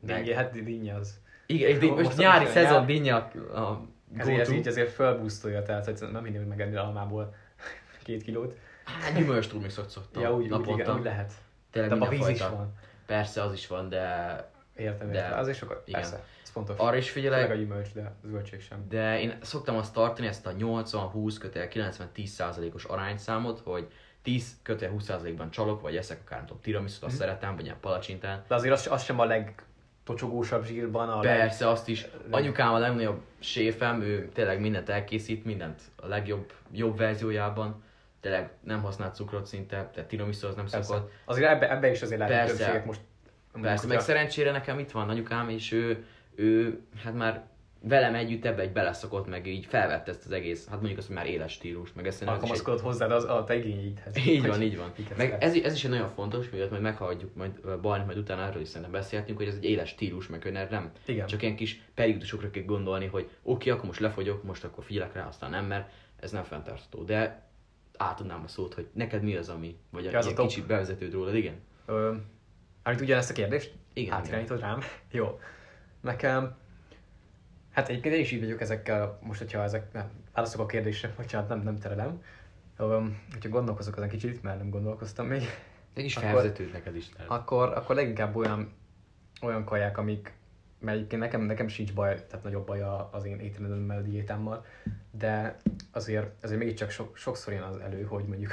Meg... 0.00 0.28
hát 0.28 0.62
dinnye 0.64 0.94
az. 0.94 1.24
Igen, 1.46 1.78
díny, 1.78 1.92
most 1.92 2.16
nyári 2.16 2.46
szezon 2.46 2.72
nyár... 2.72 2.84
dinnye 2.84 3.14
a, 3.14 3.30
a 3.58 3.86
ezért, 4.16 4.40
ez 4.40 4.50
így 4.50 4.68
azért 4.68 4.90
felbusztolja, 4.90 5.62
tehát 5.62 5.84
hogy 5.84 6.10
nem 6.12 6.22
mindig 6.22 6.40
megenni 6.40 6.76
almából 6.76 7.34
két 8.02 8.22
kilót. 8.22 8.56
Hát 8.84 9.14
gyümölcs 9.14 9.48
túl 9.48 9.68
szoktam 9.68 10.22
Ja, 10.22 10.34
úgy, 10.34 10.52
úgy, 10.52 10.68
igen, 10.68 10.96
úgy 10.96 11.04
lehet. 11.04 11.32
Tényleg 11.70 11.98
de 11.98 12.04
a 12.04 12.08
víz 12.08 12.28
is 12.28 12.40
van. 12.40 12.74
Persze, 13.06 13.42
az 13.42 13.52
is 13.52 13.66
van, 13.66 13.88
de... 13.88 14.54
Értem, 14.76 15.10
de 15.10 15.18
értem. 15.18 15.38
Az 15.38 15.48
is 15.48 15.56
sokat, 15.56 15.88
igen. 15.88 16.00
persze. 16.00 16.24
Ez 16.42 16.50
fontos. 16.50 16.78
Arra 16.78 16.96
is 16.96 17.10
figyelek. 17.10 17.40
Főleg 17.40 17.56
a 17.56 17.60
gyümölcs, 17.60 17.92
de 17.92 18.14
zöldség 18.24 18.60
sem. 18.60 18.86
De 18.88 19.20
én 19.20 19.38
szoktam 19.42 19.76
azt 19.76 19.92
tartani, 19.92 20.26
ezt 20.26 20.46
a 20.46 20.54
80-20 20.54 21.36
kötél 21.40 21.68
90-10 22.14 22.26
százalékos 22.26 22.84
arányszámot, 22.84 23.60
hogy 23.64 23.88
10 24.22 24.56
kötél 24.62 24.92
20%-ban 24.98 25.50
csalok, 25.50 25.80
vagy 25.80 25.96
eszek 25.96 26.20
akár 26.24 26.38
nem 26.38 26.46
tudom, 26.46 26.62
tiramisút, 26.62 27.02
azt 27.02 27.14
mm. 27.14 27.18
szeretem, 27.18 27.56
vagy 27.56 27.64
ilyen 27.64 27.80
palacsintán. 27.80 28.44
De 28.48 28.54
azért 28.54 28.74
az, 28.74 28.86
az 28.90 29.02
sem 29.02 29.20
a 29.20 29.24
legtocsogósabb 30.06 30.64
zsírban. 30.64 31.08
A 31.08 31.18
Persze, 31.18 31.64
leg... 31.64 31.72
azt 31.72 31.88
is. 31.88 32.06
Anyukám 32.30 32.72
a 32.72 32.78
legnagyobb 32.78 33.20
séfem, 33.38 34.02
ő 34.02 34.28
tényleg 34.34 34.60
mindent 34.60 34.88
elkészít, 34.88 35.44
mindent 35.44 35.82
a 35.96 36.06
legjobb 36.06 36.52
jobb 36.72 36.96
verziójában. 36.96 37.84
Tényleg 38.20 38.50
nem 38.60 38.82
használ 38.82 39.10
cukrot 39.10 39.46
szinte, 39.46 39.90
tehát 39.94 40.08
tiramisu 40.08 40.46
az 40.46 40.54
nem 40.54 40.64
Persze. 40.64 40.82
szokott. 40.82 41.12
Azért 41.24 41.50
ebbe, 41.50 41.70
ebbe 41.70 41.90
is 41.90 42.02
azért 42.02 42.20
lehet 42.20 42.46
Persze. 42.46 42.82
most. 42.86 43.00
Persze, 43.60 43.86
meg 43.86 44.00
szerencsére 44.00 44.50
nekem 44.50 44.78
itt 44.78 44.90
van 44.90 45.08
anyukám, 45.08 45.48
és 45.48 45.72
ő, 45.72 46.04
ő 46.34 46.80
hát 47.04 47.14
már 47.14 47.44
velem 47.88 48.14
együtt 48.14 48.44
ebbe 48.44 48.62
egy 48.62 48.72
beleszokott, 48.72 49.26
meg 49.26 49.46
így 49.46 49.66
felvette 49.66 50.10
ezt 50.10 50.24
az 50.24 50.30
egész, 50.30 50.68
hát 50.68 50.76
mondjuk 50.76 50.98
azt, 50.98 51.06
hogy 51.06 51.16
már 51.16 51.26
éles 51.26 51.52
stílus, 51.52 51.92
meg 51.92 52.06
ezt 52.06 52.22
Alkalmazkodott 52.22 52.78
egy... 52.78 52.84
hozzád 52.84 53.10
az, 53.10 53.24
a 53.24 53.44
te 53.44 53.56
igényeidhez. 53.56 54.16
Így 54.26 54.46
van, 54.46 54.62
így 54.62 54.76
van. 54.76 54.92
Meg 55.16 55.36
ez, 55.40 55.54
ez, 55.54 55.74
is 55.74 55.84
egy 55.84 55.90
nagyon 55.90 56.08
fontos, 56.08 56.50
miatt 56.50 56.70
majd 56.70 56.82
meghallgatjuk, 56.82 57.34
majd 57.34 57.78
Balni, 57.80 58.04
majd 58.04 58.18
utána 58.18 58.42
erről 58.42 58.62
is 58.62 58.68
szerintem 58.68 58.90
beszéltünk, 58.90 59.38
hogy 59.38 59.46
ez 59.46 59.54
egy 59.54 59.64
éles 59.64 59.88
stílus, 59.88 60.26
meg 60.28 60.42
hogy 60.42 60.52
nem 60.52 60.90
Igen. 61.06 61.26
csak 61.26 61.42
ilyen 61.42 61.56
kis 61.56 61.82
periódusokra 61.94 62.50
kell 62.50 62.62
gondolni, 62.62 63.06
hogy 63.06 63.22
oké, 63.22 63.30
okay, 63.42 63.70
akkor 63.72 63.86
most 63.86 64.00
lefogyok, 64.00 64.42
most 64.42 64.64
akkor 64.64 64.84
figyelek 64.84 65.14
rá, 65.14 65.26
aztán 65.26 65.50
nem, 65.50 65.64
mert 65.64 65.90
ez 66.20 66.30
nem 66.30 66.42
fenntartható. 66.42 67.02
De 67.02 67.48
átadnám 67.96 68.42
a 68.44 68.48
szót, 68.48 68.74
hogy 68.74 68.86
neked 68.92 69.22
mi 69.22 69.36
az, 69.36 69.48
ami, 69.48 69.76
vagy 69.90 70.06
az 70.06 70.26
a 70.26 70.42
kicsit 70.42 70.66
bevezetőd 70.66 71.12
rólad, 71.12 71.34
igen? 71.34 71.60
Ö, 71.86 72.14
Amit 72.82 73.00
ugyanezt 73.00 73.30
a 73.30 73.34
kérdést? 73.34 73.72
Igen. 73.92 74.12
Átirányítod 74.12 74.60
rám? 74.60 74.80
Jó. 75.10 75.40
Nekem, 76.00 76.56
hát 77.76 77.88
egyébként 77.88 78.14
én 78.14 78.20
is 78.20 78.32
így 78.32 78.40
vagyok 78.40 78.60
ezekkel, 78.60 79.18
most 79.22 79.38
hogyha 79.38 79.62
ezek, 79.62 79.92
nem, 79.92 80.10
válaszok 80.32 80.60
a 80.60 80.66
kérdésre, 80.66 81.12
bocsánat, 81.16 81.48
nem, 81.48 81.60
nem 81.60 81.78
terelem. 81.78 82.22
Um, 82.78 83.22
hogyha 83.32 83.48
gondolkozok 83.48 83.96
azon 83.96 84.08
kicsit, 84.08 84.42
mert 84.42 84.58
nem 84.58 84.70
gondolkoztam 84.70 85.26
még. 85.26 85.42
Egy 85.94 86.04
is 86.04 86.14
felvezetőd 86.14 86.72
neked 86.72 86.96
is 86.96 87.08
lehet. 87.14 87.30
Akkor, 87.30 87.72
akkor 87.72 87.94
leginkább 87.94 88.36
olyan, 88.36 88.72
olyan 89.42 89.64
kaják, 89.64 89.98
amik, 89.98 90.32
mert 90.78 91.16
nekem, 91.16 91.40
nekem 91.40 91.68
sincs 91.68 91.94
baj, 91.94 92.26
tehát 92.26 92.44
nagyobb 92.44 92.66
baj 92.66 92.82
az 93.10 93.24
én 93.24 93.40
étrendemmel, 93.40 94.02
diétámmal, 94.02 94.64
de 95.10 95.56
azért, 95.90 96.44
azért 96.44 96.58
mégiscsak 96.58 96.90
so, 96.90 97.06
sokszor 97.14 97.52
jön 97.52 97.62
az 97.62 97.76
elő, 97.76 98.02
hogy 98.02 98.24
mondjuk 98.24 98.52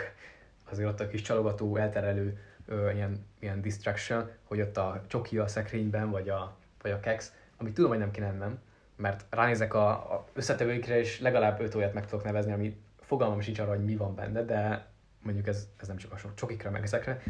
azért 0.70 0.90
ott 0.90 1.00
a 1.00 1.08
kis 1.08 1.22
csalogató, 1.22 1.76
elterelő 1.76 2.40
ö, 2.66 2.92
ilyen, 2.92 3.26
ilyen 3.40 3.62
distraction, 3.62 4.30
hogy 4.44 4.62
ott 4.62 4.78
a 4.78 5.02
csoki 5.08 5.38
a 5.38 5.48
szekrényben, 5.48 6.10
vagy 6.10 6.30
a, 6.30 6.56
vagy 6.82 6.92
a 6.92 7.00
kex, 7.00 7.34
amit 7.58 7.74
tudom, 7.74 7.90
hogy 7.90 8.00
nem 8.00 8.12
kéne 8.12 8.28
ennem, 8.28 8.60
mert 8.96 9.26
ránézek 9.30 9.74
a, 9.74 9.90
a 9.90 10.28
összetevőikre, 10.34 11.00
és 11.00 11.20
legalább 11.20 11.60
öt 11.60 11.76
olyat 11.76 11.94
meg 11.94 12.06
tudok 12.06 12.26
nevezni, 12.26 12.52
ami 12.52 12.82
fogalmam 13.00 13.40
sincs 13.40 13.60
arra, 13.60 13.70
hogy 13.70 13.84
mi 13.84 13.96
van 13.96 14.16
benne, 14.16 14.44
de 14.44 14.88
mondjuk 15.22 15.48
ez, 15.48 15.68
ez 15.80 15.88
nem 15.88 15.98
csak 15.98 16.12
a 16.12 16.18
sok 16.18 16.34
csokikra, 16.34 16.70
meg 16.70 16.84
ezekre 16.84 17.22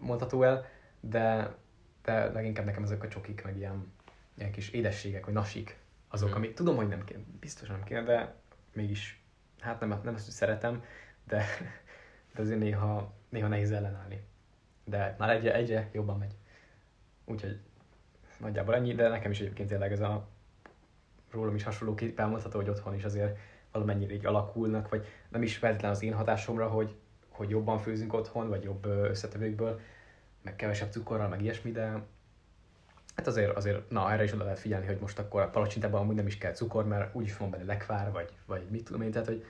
mondható 0.00 0.42
el, 0.42 0.66
de, 1.00 1.54
de 2.02 2.32
leginkább 2.32 2.64
nekem 2.64 2.82
ezek 2.82 3.02
a 3.02 3.08
csokik, 3.08 3.44
meg 3.44 3.56
ilyen, 3.56 3.92
ilyen 4.34 4.50
kis 4.50 4.70
édességek, 4.70 5.24
vagy 5.24 5.34
nasik, 5.34 5.78
azok, 6.08 6.28
hmm. 6.28 6.36
amik 6.36 6.54
tudom, 6.54 6.76
hogy 6.76 6.88
nem 6.88 7.04
kéne, 7.04 7.22
biztos 7.40 7.68
nem 7.68 7.84
kéne, 7.84 8.02
de 8.02 8.34
mégis, 8.72 9.22
hát 9.60 9.80
nem, 9.80 9.88
nem 9.88 10.14
azt, 10.14 10.24
hogy 10.24 10.34
szeretem, 10.34 10.84
de, 11.24 11.44
de 12.34 12.42
azért 12.42 12.58
néha, 12.58 13.12
néha 13.28 13.48
nehéz 13.48 13.72
ellenállni. 13.72 14.20
De 14.84 15.14
már 15.18 15.30
egyre, 15.30 15.54
egyre 15.54 15.88
jobban 15.92 16.18
megy. 16.18 16.34
Úgyhogy 17.24 17.60
nagyjából 18.38 18.74
ennyi, 18.74 18.94
de 18.94 19.08
nekem 19.08 19.30
is 19.30 19.40
egyébként 19.40 19.68
tényleg 19.68 19.92
ez 19.92 20.00
a 20.00 20.28
rólam 21.36 21.54
is 21.54 21.62
hasonló 21.62 21.94
kép 21.94 22.20
elmondható, 22.20 22.58
hogy 22.58 22.68
otthon 22.68 22.94
is 22.94 23.04
azért 23.04 23.38
valamennyire 23.72 24.14
így 24.14 24.26
alakulnak, 24.26 24.88
vagy 24.88 25.06
nem 25.28 25.42
is 25.42 25.56
feltétlenül 25.56 25.96
az 25.96 26.02
én 26.02 26.14
hatásomra, 26.14 26.68
hogy, 26.68 26.94
hogy 27.28 27.50
jobban 27.50 27.78
főzünk 27.78 28.12
otthon, 28.12 28.48
vagy 28.48 28.62
jobb 28.62 28.86
összetevőkből, 28.86 29.80
meg 30.42 30.56
kevesebb 30.56 30.90
cukorral, 30.90 31.28
meg 31.28 31.42
ilyesmi, 31.42 31.70
de 31.70 32.02
hát 33.16 33.26
azért, 33.26 33.56
azért, 33.56 33.90
na 33.90 34.12
erre 34.12 34.22
is 34.22 34.32
oda 34.32 34.42
lehet 34.42 34.58
figyelni, 34.58 34.86
hogy 34.86 34.98
most 35.00 35.18
akkor 35.18 35.42
a 35.42 35.50
palacsintában 35.50 36.00
amúgy 36.00 36.14
nem 36.14 36.26
is 36.26 36.38
kell 36.38 36.52
cukor, 36.52 36.86
mert 36.86 37.14
úgyis 37.14 37.36
van 37.36 37.50
benne 37.50 37.64
lekvár, 37.64 38.12
vagy, 38.12 38.32
vagy 38.46 38.62
mit 38.70 38.84
tudom 38.84 39.02
én, 39.02 39.10
tehát 39.10 39.26
hogy 39.26 39.44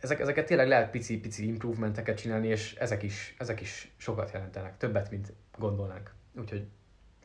ezek, 0.00 0.20
ezeket 0.20 0.46
tényleg 0.46 0.68
lehet 0.68 0.90
pici-pici 0.90 1.46
improvementeket 1.46 2.16
csinálni, 2.16 2.46
és 2.46 2.74
ezek 2.74 3.02
is, 3.02 3.34
ezek 3.38 3.60
is 3.60 3.92
sokat 3.96 4.32
jelentenek, 4.32 4.76
többet, 4.76 5.10
mint 5.10 5.32
gondolnánk. 5.58 6.14
Úgyhogy 6.38 6.66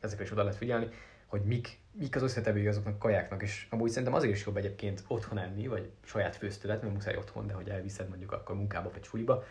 ezekre 0.00 0.24
is 0.24 0.30
oda 0.30 0.42
lehet 0.42 0.58
figyelni, 0.58 0.88
hogy 1.28 1.42
mik, 1.42 1.78
mik 1.92 2.16
az 2.16 2.22
összetevői 2.22 2.66
azoknak 2.66 2.94
a 2.94 2.98
kajáknak, 2.98 3.42
és 3.42 3.66
amúgy 3.70 3.88
szerintem 3.88 4.14
azért 4.14 4.34
is 4.34 4.46
jobb 4.46 4.56
egyébként 4.56 5.04
otthon 5.06 5.38
enni, 5.38 5.66
vagy 5.66 5.90
saját 6.04 6.36
főztölet, 6.36 6.82
mert 6.82 6.94
muszáj 6.94 7.16
otthon, 7.16 7.46
de 7.46 7.52
hogy 7.52 7.68
elviszed 7.68 8.08
mondjuk 8.08 8.32
akkor 8.32 8.56
munkába 8.56 8.90
vagy 8.92 9.04
suliba, 9.04 9.44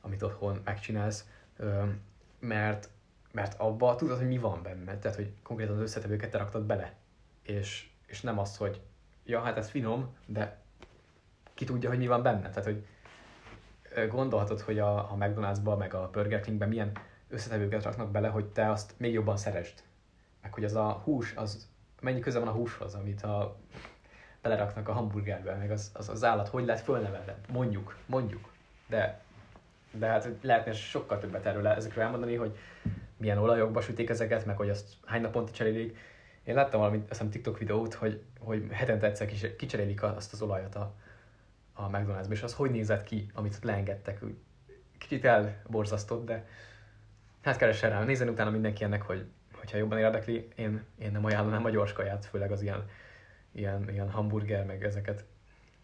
amit 0.00 0.22
otthon 0.22 0.60
megcsinálsz, 0.64 1.28
mert, 2.38 2.88
mert 3.32 3.60
abba 3.60 3.94
tudod, 3.96 4.18
hogy 4.18 4.28
mi 4.28 4.38
van 4.38 4.62
benne, 4.62 4.98
tehát 4.98 5.16
hogy 5.16 5.32
konkrétan 5.42 5.74
az 5.74 5.82
összetevőket 5.82 6.30
te 6.30 6.38
raktad 6.38 6.62
bele, 6.62 6.94
és, 7.42 7.88
és 8.06 8.20
nem 8.20 8.38
az, 8.38 8.56
hogy 8.56 8.80
ja, 9.24 9.40
hát 9.40 9.56
ez 9.56 9.70
finom, 9.70 10.16
de 10.26 10.58
ki 11.54 11.64
tudja, 11.64 11.88
hogy 11.88 11.98
mi 11.98 12.06
van 12.06 12.22
benne, 12.22 12.48
tehát 12.48 12.64
hogy 12.64 12.86
gondolhatod, 14.08 14.60
hogy 14.60 14.78
a, 14.78 14.98
a 14.98 15.16
McDonald'sba, 15.18 15.78
meg 15.78 15.94
a 15.94 16.10
Burger 16.12 16.40
Kingben 16.40 16.68
milyen 16.68 16.92
összetevőket 17.28 17.82
raknak 17.82 18.10
bele, 18.10 18.28
hogy 18.28 18.46
te 18.46 18.70
azt 18.70 18.94
még 18.96 19.12
jobban 19.12 19.36
szeresd. 19.36 19.82
Meg 20.42 20.54
hogy 20.54 20.64
az 20.64 20.74
a 20.74 20.92
hús, 21.04 21.32
az 21.36 21.68
mennyi 22.00 22.20
köze 22.20 22.38
van 22.38 22.48
a 22.48 22.52
húshoz, 22.52 22.94
amit 22.94 23.22
a, 23.22 23.56
beleraknak 24.42 24.88
a 24.88 24.92
hamburgerbe, 24.92 25.54
meg 25.54 25.70
az, 25.70 25.90
az, 25.94 26.08
az 26.08 26.24
állat 26.24 26.48
hogy 26.48 26.64
lett 26.64 26.80
fölnevelve. 26.80 27.36
Mondjuk, 27.52 27.96
mondjuk. 28.06 28.52
De, 28.86 29.20
de 29.90 30.06
hát 30.06 30.28
lehetne 30.40 30.72
sokkal 30.72 31.18
többet 31.18 31.46
erről 31.46 31.66
ezekről 31.66 32.04
elmondani, 32.04 32.34
hogy 32.34 32.58
milyen 33.16 33.38
olajokba 33.38 33.80
sütik 33.80 34.08
ezeket, 34.08 34.46
meg 34.46 34.56
hogy 34.56 34.68
azt 34.68 34.96
hány 35.06 35.20
naponta 35.20 35.52
cserélik. 35.52 35.96
Én 36.44 36.54
láttam 36.54 36.80
valami, 36.80 37.04
azt 37.08 37.24
TikTok 37.30 37.58
videót, 37.58 37.94
hogy, 37.94 38.22
hogy 38.38 38.66
hetente 38.70 39.06
egyszer 39.06 39.56
kicserélik 39.56 40.02
azt 40.02 40.32
az 40.32 40.42
olajat 40.42 40.74
a, 40.74 40.94
a 41.72 41.88
McDonald'sba, 41.90 42.30
és 42.30 42.42
az 42.42 42.54
hogy 42.54 42.70
nézett 42.70 43.02
ki, 43.02 43.30
amit 43.34 43.54
ott 43.54 43.64
leengedtek. 43.64 44.20
Kicsit 44.98 45.24
elborzasztott, 45.24 46.24
de 46.24 46.46
hát 47.42 47.56
keressen 47.56 47.90
rá. 47.90 48.04
Nézzen 48.04 48.28
utána 48.28 48.50
mindenki 48.50 48.84
ennek, 48.84 49.02
hogy 49.02 49.26
hogyha 49.60 49.78
jobban 49.78 49.98
érdekli, 49.98 50.48
én, 50.56 50.84
én 50.98 51.12
nem 51.12 51.24
ajánlanám 51.24 51.64
a 51.64 51.70
gyors 51.70 51.92
kaját, 51.92 52.26
főleg 52.26 52.52
az 52.52 52.62
ilyen, 52.62 52.88
ilyen, 53.52 53.90
ilyen 53.90 54.10
hamburger, 54.10 54.64
meg 54.64 54.84
ezeket, 54.84 55.24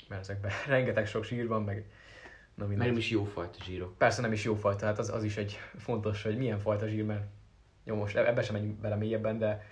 mert 0.08 0.20
ezekben 0.20 0.50
rengeteg 0.66 1.06
sok 1.06 1.24
zsír 1.24 1.46
van, 1.46 1.62
meg 1.62 1.84
na 2.54 2.66
minden. 2.66 2.86
Nem 2.86 2.96
is 2.96 3.10
jó 3.10 3.24
fajta 3.24 3.58
zsírok. 3.64 3.98
Persze 3.98 4.20
nem 4.20 4.32
is 4.32 4.44
jó 4.44 4.54
fajta, 4.54 4.86
hát 4.86 4.98
az, 4.98 5.10
az 5.10 5.24
is 5.24 5.36
egy 5.36 5.58
fontos, 5.76 6.22
hogy 6.22 6.36
milyen 6.36 6.58
fajta 6.58 6.86
zsír, 6.86 7.04
mert 7.04 7.24
jó, 7.84 7.96
most 7.96 8.16
ebbe 8.16 8.42
sem 8.42 8.54
megyünk 8.54 8.80
bele 8.80 8.94
mélyebben, 8.94 9.38
de, 9.38 9.66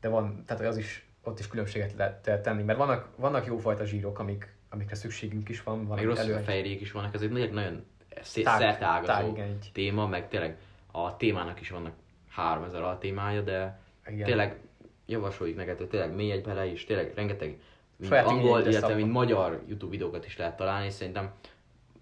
de 0.00 0.08
van, 0.08 0.44
tehát 0.46 0.66
az 0.66 0.76
is, 0.76 1.06
ott 1.22 1.38
is 1.38 1.48
különbséget 1.48 1.94
lehet 1.96 2.42
tenni, 2.42 2.62
mert 2.62 2.78
vannak, 2.78 3.08
vannak 3.16 3.46
jó 3.46 3.58
fajta 3.58 3.84
zsírok, 3.84 4.18
amik, 4.18 4.54
amikre 4.68 4.94
szükségünk 4.94 5.48
is 5.48 5.62
van. 5.62 5.86
van 5.86 5.96
meg 5.96 6.04
rossz 6.04 6.18
elő... 6.18 6.36
fejrék 6.36 6.80
is 6.80 6.92
vannak, 6.92 7.14
ez 7.14 7.20
egy 7.22 7.30
nagyon, 7.30 7.52
nagyon 7.52 7.86
szertágazó 8.22 9.38
téma, 9.72 10.06
meg 10.06 10.28
tényleg 10.28 10.56
a 10.90 11.16
témának 11.16 11.60
is 11.60 11.70
vannak 11.70 11.92
3000 12.30 12.82
a 12.82 12.98
témája, 12.98 13.40
de 13.40 13.80
Igen. 14.06 14.26
tényleg 14.26 14.60
javasoljuk 15.06 15.56
neked, 15.56 15.78
hogy 15.78 15.88
tényleg 15.88 16.14
mély 16.14 16.30
egy 16.30 16.42
bele, 16.42 16.70
és 16.70 16.84
tényleg 16.84 17.12
rengeteg 17.14 17.58
mint 17.96 18.12
angol, 18.12 18.60
illetve 18.60 18.94
mint 18.94 19.12
magyar 19.12 19.62
YouTube 19.66 19.90
videókat 19.90 20.26
is 20.26 20.36
lehet 20.36 20.56
találni, 20.56 20.86
és 20.86 20.92
szerintem 20.92 21.32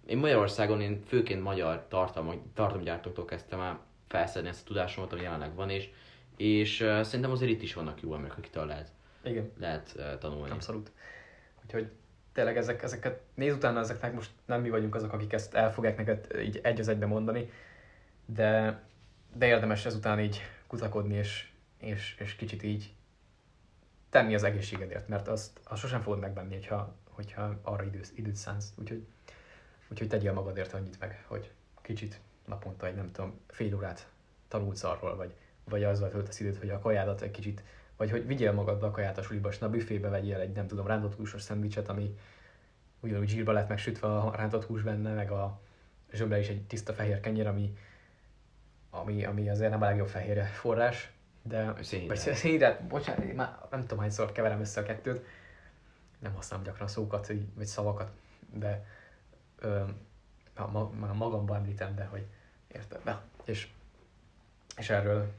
én 0.07 0.19
Magyarországon 0.19 0.81
én 0.81 1.03
főként 1.07 1.43
magyar 1.43 1.87
tartalom, 1.89 2.53
tartalomgyártóktól 2.55 3.25
kezdtem 3.25 3.61
el 3.61 3.81
felszedni 4.09 4.49
ezt 4.49 4.61
a 4.61 4.67
tudásomat, 4.67 5.13
ami 5.13 5.23
jelenleg 5.23 5.55
van, 5.55 5.71
és, 5.71 5.89
és 6.37 6.81
uh, 6.81 7.03
szerintem 7.03 7.31
azért 7.31 7.51
itt 7.51 7.63
is 7.63 7.75
vannak 7.75 8.03
jó 8.03 8.15
emberek, 8.15 8.39
akitől 8.39 8.67
lehet, 8.67 8.89
Igen. 9.25 9.53
lehet 9.59 9.95
uh, 9.97 10.19
tanulni. 10.19 10.51
Abszolút. 10.51 10.91
Úgyhogy 11.65 11.89
tényleg 12.33 12.57
ezek, 12.57 12.83
ezeket, 12.83 13.21
néz 13.35 13.55
utána 13.55 13.79
ezeknek 13.79 14.15
most 14.15 14.31
nem 14.45 14.61
mi 14.61 14.71
vagyunk 14.71 14.95
azok, 14.95 15.13
akik 15.13 15.33
ezt 15.33 15.55
el 15.55 15.73
fogják 15.73 15.97
neked 15.97 16.27
így 16.43 16.61
egy 16.63 16.81
az 16.81 16.89
egybe 16.89 17.07
mondani, 17.07 17.51
de 18.27 18.81
de 19.33 19.47
érdemes 19.47 19.85
ezután 19.85 20.21
így 20.21 20.41
kutakodni, 20.67 21.15
és, 21.15 21.51
és, 21.79 22.17
és 22.19 22.37
kicsit 22.37 22.63
így 22.63 22.93
tenni 24.11 24.35
az 24.35 24.43
egészségedért, 24.43 25.09
mert 25.09 25.29
azt, 25.29 25.61
azt 25.65 25.81
sosem 25.81 26.03
fogod 26.03 26.19
megbenni, 26.19 26.55
hogyha, 26.55 26.95
hogyha 27.11 27.59
arra 27.63 27.85
időt, 27.85 28.13
időt 28.15 28.37
szánsz. 28.37 28.73
Úgyhogy, 28.77 29.07
úgyhogy 29.89 30.09
tegyél 30.09 30.33
magadért 30.33 30.73
annyit 30.73 31.01
meg, 31.01 31.25
hogy 31.27 31.51
kicsit 31.83 32.21
naponta 32.45 32.87
egy, 32.87 32.95
nem 32.95 33.11
tudom, 33.13 33.41
fél 33.47 33.75
órát 33.75 34.09
tanulsz 34.49 34.85
arról, 34.85 35.17
vagy, 35.17 35.35
vagy 35.65 35.85
azzal 35.85 36.09
töltesz 36.09 36.41
időt, 36.41 36.59
hogy 36.59 36.71
a 36.71 36.79
kajádat 36.79 37.21
egy 37.21 37.31
kicsit, 37.31 37.63
vagy 37.97 38.11
hogy 38.11 38.27
vigyél 38.27 38.53
magaddal 38.53 38.89
a 38.89 38.93
kaját 38.93 39.19
a 39.19 39.23
suliba, 39.23 39.49
és 39.49 39.61
a 39.61 39.71
büfébe 39.71 40.09
vegyél 40.09 40.39
egy, 40.39 40.53
nem 40.53 40.67
tudom, 40.67 40.87
rántott 40.87 41.15
húsos 41.15 41.43
szendvicset, 41.43 41.89
ami 41.89 42.19
ugyanúgy 43.01 43.29
zsírba 43.29 43.53
lett 43.53 43.69
megsütve 43.69 44.07
a 44.07 44.37
rántott 44.37 44.65
hús 44.65 44.83
benne, 44.83 45.15
meg 45.15 45.31
a 45.31 45.61
zsömle 46.13 46.39
is 46.39 46.49
egy 46.49 46.63
tiszta 46.63 46.93
fehér 46.93 47.21
kenyér, 47.21 47.47
ami, 47.47 47.77
ami, 48.91 49.25
ami 49.25 49.49
azért 49.49 49.71
nem 49.71 49.83
a 49.83 49.85
legjobb 49.85 50.09
fehérje 50.09 50.45
forrás, 50.45 51.11
de... 51.43 51.75
Szénhidrát. 51.83 52.25
Vagy 52.25 52.35
szénhidrát, 52.35 52.87
bocsánat, 52.87 53.25
én 53.25 53.35
már 53.35 53.59
nem 53.71 53.81
tudom 53.81 53.99
hányszor 53.99 54.33
keverem 54.33 54.61
össze 54.61 54.81
a 54.81 54.85
kettőt, 54.85 55.27
nem 56.19 56.35
használom 56.35 56.65
gyakran 56.65 56.89
szókat, 56.89 57.33
vagy 57.55 57.67
szavakat, 57.67 58.11
de 58.53 58.87
ö, 59.59 59.83
ma, 60.71 61.13
magamban 61.13 61.57
említem, 61.57 61.95
de 61.95 62.05
hogy 62.05 62.27
érted, 62.73 63.05
na, 63.05 63.23
és, 63.45 63.69
és 64.77 64.91
erről, 64.91 65.33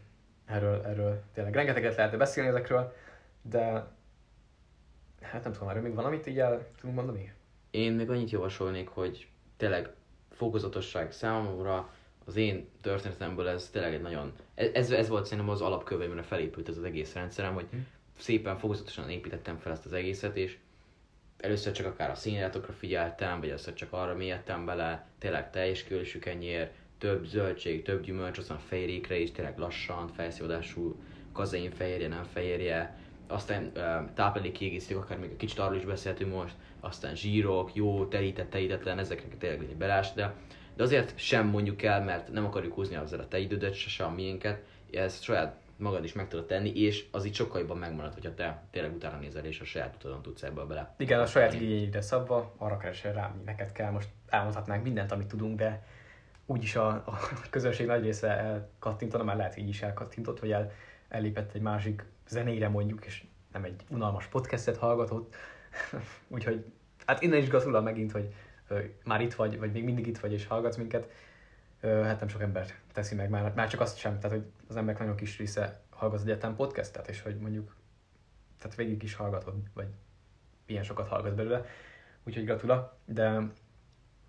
erről, 0.45 0.85
erről 0.85 1.23
tényleg 1.33 1.53
rengeteget 1.53 1.95
lehet 1.95 2.17
beszélni 2.17 2.49
ezekről, 2.49 2.95
de 3.41 3.87
hát 5.21 5.43
nem 5.43 5.51
tudom, 5.53 5.69
erről 5.69 5.81
még 5.81 5.93
valamit 5.93 6.27
így 6.27 6.39
el 6.39 6.67
tudunk 6.79 6.95
mondani? 6.95 7.33
Én 7.71 7.93
még 7.93 8.09
annyit 8.09 8.29
javasolnék, 8.29 8.87
hogy 8.87 9.27
tényleg 9.57 9.89
fokozatosság 10.31 11.11
számomra 11.11 11.89
az 12.29 12.35
én 12.35 12.67
történetemből 12.81 13.47
ez 13.47 13.69
tényleg 13.69 13.93
egy 13.93 14.01
nagyon, 14.01 14.33
ez, 14.55 14.91
ez 14.91 15.07
volt 15.09 15.25
szerintem 15.25 15.49
az 15.49 15.61
alapköve, 15.61 16.05
amire 16.05 16.21
felépült 16.21 16.69
ez 16.69 16.77
az 16.77 16.83
egész 16.83 17.13
rendszerem, 17.13 17.53
hogy 17.53 17.65
hm. 17.71 17.77
szépen 18.17 18.57
fokozatosan 18.57 19.09
építettem 19.09 19.57
fel 19.57 19.71
ezt 19.71 19.85
az 19.85 19.93
egészet, 19.93 20.37
és 20.37 20.57
először 21.37 21.71
csak 21.71 21.85
akár 21.85 22.09
a 22.09 22.15
színjáratokra 22.15 22.73
figyeltem, 22.73 23.39
vagy 23.39 23.49
először 23.49 23.73
csak 23.73 23.93
arra 23.93 24.15
mélyedtem 24.15 24.65
bele, 24.65 25.07
tényleg 25.19 25.51
teljes 25.51 25.83
kölésű 25.83 26.19
kenyér, 26.19 26.71
több 26.97 27.25
zöldség, 27.25 27.83
több 27.83 28.03
gyümölcs, 28.03 28.37
aztán 28.37 28.59
fejrékre 28.59 29.17
is, 29.17 29.31
tényleg 29.31 29.57
lassan, 29.57 30.07
felszívódású 30.07 30.99
kazein 31.33 31.71
fehérje, 31.71 32.07
nem 32.07 32.23
fehérje, 32.23 32.97
aztán 33.27 33.71
táplálék 34.13 34.51
kiegészítők, 34.51 34.97
akár 34.97 35.19
még 35.19 35.35
kicsit 35.37 35.59
arról 35.59 35.77
is 35.77 35.85
beszéltünk 35.85 36.33
most, 36.33 36.53
aztán 36.79 37.15
zsírok, 37.15 37.75
jó, 37.75 38.05
telített, 38.05 38.49
telítetlen, 38.49 38.99
ezeknek 38.99 39.37
tényleg 39.37 39.75
belás, 39.77 40.13
de 40.13 40.35
de 40.79 40.85
azért 40.85 41.17
sem 41.17 41.47
mondjuk 41.47 41.81
el, 41.83 42.03
mert 42.03 42.31
nem 42.31 42.45
akarjuk 42.45 42.73
húzni 42.73 42.95
azzal 42.95 43.19
a 43.19 43.27
te 43.27 43.37
idődet, 43.39 43.73
se, 43.73 43.89
se 43.89 44.03
a 44.03 44.09
miénket, 44.09 44.63
ezt 44.91 45.23
saját 45.23 45.55
magad 45.75 46.03
is 46.03 46.13
meg 46.13 46.27
tudod 46.27 46.45
tenni, 46.45 46.81
és 46.81 47.05
az 47.11 47.25
így 47.25 47.35
sokkal 47.35 47.59
jobban 47.59 47.77
megmarad, 47.77 48.13
hogyha 48.13 48.33
te 48.33 48.63
tényleg 48.71 48.93
utána 48.93 49.17
nézel, 49.17 49.45
és 49.45 49.59
a 49.59 49.63
saját 49.63 49.95
utadon 49.95 50.21
tudsz 50.21 50.43
ebből 50.43 50.65
bele. 50.65 50.93
Igen, 50.97 51.19
a 51.19 51.25
saját 51.25 51.53
igényeidre 51.53 52.01
szabva, 52.01 52.53
arra 52.57 52.77
keresel 52.77 53.13
rá, 53.13 53.35
neked 53.45 53.71
kell. 53.71 53.91
Most 53.91 54.07
elmondhatnánk 54.27 54.83
mindent, 54.83 55.11
amit 55.11 55.27
tudunk, 55.27 55.57
de 55.57 55.83
úgyis 56.45 56.75
a, 56.75 56.87
a 56.87 57.19
közönség 57.49 57.85
nagy 57.85 58.03
része 58.03 58.27
elkattintana, 58.27 59.23
már 59.23 59.35
lehet, 59.35 59.53
hogy 59.53 59.63
így 59.63 59.69
is 59.69 59.81
elkattintott, 59.81 60.39
vagy 60.39 60.51
el, 60.51 60.71
ellépett 61.09 61.53
egy 61.53 61.61
másik 61.61 62.05
zenére 62.27 62.69
mondjuk, 62.69 63.05
és 63.05 63.23
nem 63.51 63.63
egy 63.63 63.81
unalmas 63.89 64.25
podcastet 64.25 64.77
hallgatott. 64.77 65.35
Úgyhogy 66.27 66.65
hát 67.05 67.21
innen 67.21 67.39
is 67.39 67.47
gratulál 67.47 67.81
megint, 67.81 68.11
hogy 68.11 68.33
már 69.03 69.21
itt 69.21 69.33
vagy, 69.33 69.59
vagy 69.59 69.71
még 69.71 69.83
mindig 69.83 70.07
itt 70.07 70.19
vagy 70.19 70.33
és 70.33 70.45
hallgatsz 70.45 70.77
minket. 70.77 71.11
Hát 71.81 72.19
nem 72.19 72.27
sok 72.27 72.41
ember 72.41 72.67
teszi 72.93 73.15
meg 73.15 73.29
már, 73.29 73.53
már 73.55 73.69
csak 73.69 73.79
azt 73.79 73.97
sem, 73.97 74.19
tehát 74.19 74.37
hogy 74.37 74.45
az 74.67 74.75
emberek 74.75 74.99
nagyon 74.99 75.15
kis 75.15 75.37
része 75.37 75.81
hallgat 75.89 76.21
egyetem 76.21 76.55
podcastet, 76.55 77.07
és 77.07 77.21
hogy 77.21 77.37
mondjuk 77.37 77.75
tehát 78.59 78.75
végig 78.75 79.03
is 79.03 79.13
hallgatod, 79.13 79.55
vagy 79.73 79.87
ilyen 80.65 80.83
sokat 80.83 81.07
hallgat 81.07 81.35
belőle. 81.35 81.65
Úgyhogy 82.23 82.45
gratula, 82.45 82.97
de, 83.05 83.41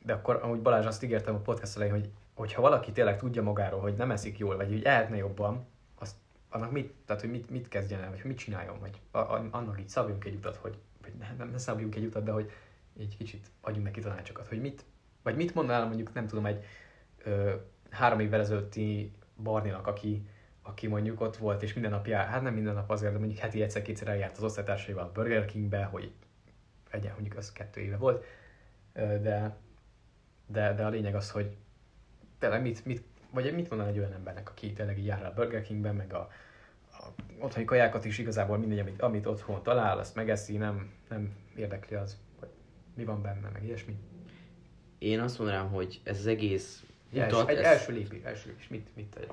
de 0.03 0.13
akkor 0.13 0.39
amúgy 0.43 0.63
Balázs 0.63 0.87
azt 0.87 1.03
ígértem 1.03 1.35
a 1.35 1.39
podcast 1.39 1.77
elején, 1.77 1.95
hogy 1.95 2.11
hogyha 2.35 2.61
valaki 2.61 2.93
tényleg 2.93 3.19
tudja 3.19 3.43
magáról, 3.43 3.81
hogy 3.81 3.95
nem 3.95 4.11
eszik 4.11 4.39
jól, 4.39 4.57
vagy 4.57 4.69
hogy 4.69 4.83
ehetne 4.83 5.17
jobban, 5.17 5.67
azt 5.99 6.17
annak 6.49 6.71
mit, 6.71 6.95
tehát 7.05 7.23
hogy 7.23 7.31
mit, 7.31 7.51
mit 7.51 7.69
kezdjen 7.69 8.03
el, 8.03 8.11
vagy 8.11 8.21
mit 8.25 8.39
csináljon, 8.39 8.79
vagy 8.81 9.01
a, 9.11 9.19
annak 9.51 9.81
így 9.81 9.89
szabjunk 9.89 10.25
egy 10.25 10.35
utat, 10.35 10.57
hogy, 10.57 10.79
vagy 11.03 11.13
ne, 11.15 11.35
nem, 11.39 11.51
ne 11.51 11.59
szabjunk 11.59 11.95
egy 11.95 12.05
utat, 12.05 12.23
de 12.23 12.31
hogy 12.31 12.51
egy 12.99 13.17
kicsit 13.17 13.51
adjunk 13.61 13.87
neki 13.87 14.01
tanácsokat, 14.01 14.49
hogy 14.49 14.61
mit, 14.61 14.85
vagy 15.23 15.37
mit 15.37 15.55
mondanál 15.55 15.87
mondjuk, 15.87 16.13
nem 16.13 16.27
tudom, 16.27 16.47
egy 16.47 16.65
ö, 17.25 17.55
három 17.91 18.21
évvel 18.21 18.41
ezelőtti 18.41 19.13
Barninak, 19.43 19.87
aki, 19.87 20.27
aki 20.63 20.87
mondjuk 20.87 21.21
ott 21.21 21.37
volt, 21.37 21.63
és 21.63 21.73
minden 21.73 21.91
nap 21.91 22.07
jár, 22.07 22.29
hát 22.29 22.43
nem 22.43 22.55
minden 22.55 22.75
nap 22.75 22.91
azért, 22.91 23.13
de 23.13 23.19
mondjuk 23.19 23.41
heti 23.41 23.63
egyszer-kétszer 23.63 24.09
eljárt 24.09 24.37
az 24.37 24.43
osztálytársaival 24.43 25.05
a 25.05 25.13
Burger 25.13 25.45
Kingbe, 25.45 25.85
hogy 25.85 26.13
egyen, 26.91 27.13
mondjuk 27.13 27.37
az 27.37 27.53
kettő 27.53 27.81
éve 27.81 27.97
volt, 27.97 28.25
de, 28.93 29.57
de, 30.47 30.75
de 30.75 30.85
a 30.85 30.89
lényeg 30.89 31.15
az, 31.15 31.31
hogy 31.31 31.57
tényleg 32.39 32.63
mit, 32.63 32.85
mit, 32.85 33.03
vagy 33.31 33.55
mit 33.55 33.69
mondaná 33.69 33.91
egy 33.91 33.99
olyan 33.99 34.13
embernek, 34.13 34.51
aki 34.51 34.73
tényleg 34.73 34.99
így 34.99 35.07
jár 35.07 35.25
a 35.25 35.33
Burger 35.35 35.63
Kingben, 35.63 35.95
meg 35.95 36.13
a, 36.13 36.29
a 36.91 37.05
otthoni 37.39 37.65
kajákat 37.65 38.05
is 38.05 38.19
igazából 38.19 38.59
mindegy, 38.59 38.79
amit, 38.79 39.03
amit 39.03 39.27
otthon 39.27 39.63
talál, 39.63 39.99
azt 39.99 40.15
megeszi, 40.15 40.57
nem, 40.57 40.93
nem 41.09 41.37
érdekli 41.57 41.97
az, 41.97 42.19
mi 43.01 43.07
van 43.07 43.23
benne, 43.23 43.49
meg 43.53 43.65
ilyesmi. 43.65 43.97
Én 44.99 45.21
azt 45.21 45.39
mondanám, 45.39 45.69
hogy 45.69 46.01
ez 46.05 46.19
az 46.19 46.27
egész 46.27 46.85
utat... 47.13 47.49
Egy, 47.49 47.57
ez... 47.57 47.65
első 47.65 47.93
lépés, 47.93 48.23
első 48.23 48.49
lépés, 48.49 48.69
mit, 48.69 48.89
mit 48.97 49.07
tegyek? 49.07 49.33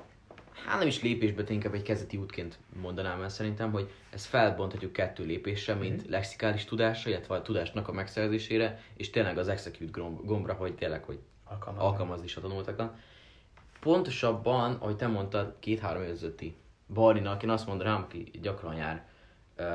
Hát 0.66 0.78
nem 0.78 0.86
is 0.86 1.02
lépésbe, 1.02 1.42
de 1.42 1.52
inkább 1.52 1.74
egy 1.74 1.82
kezdeti 1.82 2.16
útként 2.16 2.58
mondanám 2.80 3.22
el 3.22 3.28
szerintem, 3.28 3.70
hogy 3.70 3.90
ezt 4.10 4.26
felbonthatjuk 4.26 4.92
kettő 4.92 5.24
lépésre, 5.24 5.74
mint 5.74 6.00
mm-hmm. 6.00 6.10
lexikális 6.10 6.64
tudásra, 6.64 7.10
illetve 7.10 7.34
a 7.34 7.42
tudásnak 7.42 7.88
a 7.88 7.92
megszerzésére, 7.92 8.80
és 8.96 9.10
tényleg 9.10 9.38
az 9.38 9.48
execute 9.48 10.00
gombra, 10.24 10.52
hogy 10.52 10.74
tényleg, 10.74 11.04
hogy 11.04 11.18
alkalmazni, 11.44 11.86
alkalmazni 11.86 12.24
is 12.24 12.36
a 12.36 12.40
tanultakat. 12.40 12.96
Pontosabban, 13.80 14.74
ahogy 14.74 14.96
te 14.96 15.06
mondtad, 15.06 15.56
két-három 15.58 16.02
évzőti 16.02 16.56
Barninak, 16.94 17.42
én 17.42 17.50
azt 17.50 17.66
mondanám, 17.66 18.02
aki 18.02 18.30
gyakran 18.42 18.74
jár 18.74 19.06
uh, 19.58 19.66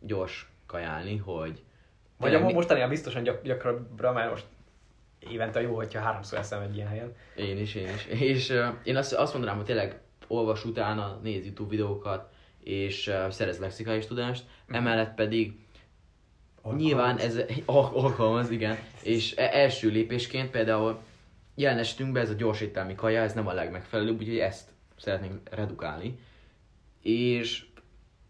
gyors 0.00 0.50
kajálni, 0.66 1.16
hogy... 1.16 1.62
Vagy 2.16 2.34
a 2.34 2.40
mostani 2.40 2.88
biztosan 2.88 3.22
gyak, 3.22 3.42
gyakrabbra, 3.42 4.12
mert 4.12 4.30
most 4.30 4.46
évente 5.30 5.60
jó, 5.60 5.74
hogyha 5.74 6.00
háromszor 6.00 6.38
eszem 6.38 6.60
egy 6.60 6.76
ilyen 6.76 6.88
helyen. 6.88 7.14
Én 7.36 7.58
is, 7.58 7.74
én 7.74 7.88
is. 7.94 8.06
És 8.06 8.50
uh, 8.50 8.66
én 8.82 8.96
azt, 8.96 9.12
azt 9.12 9.32
mondanám, 9.32 9.56
hogy 9.56 9.66
tényleg 9.66 10.00
olvas 10.26 10.64
utána, 10.64 11.18
néz 11.22 11.44
YouTube 11.44 11.70
videókat, 11.70 12.32
és 12.62 13.06
uh, 13.06 13.30
szerez 13.30 13.58
lexikális 13.58 14.06
tudást, 14.06 14.44
mm. 14.72 14.74
emellett 14.74 15.14
pedig 15.14 15.52
alkalmaz. 16.64 16.86
nyilván 16.86 17.18
ez 17.18 17.40
alkalmaz, 17.94 18.50
igen, 18.50 18.78
és 19.02 19.36
e, 19.36 19.50
első 19.52 19.88
lépésként 19.88 20.50
például 20.50 21.02
jelen 21.54 21.78
esetünkben 21.78 22.22
ez 22.22 22.30
a 22.30 22.34
gyors 22.34 22.64
kaja, 22.96 23.22
ez 23.22 23.32
nem 23.32 23.46
a 23.46 23.52
legmegfelelőbb, 23.52 24.18
úgyhogy 24.18 24.38
ezt 24.38 24.68
szeretnénk 24.96 25.40
redukálni. 25.50 26.18
És 27.02 27.64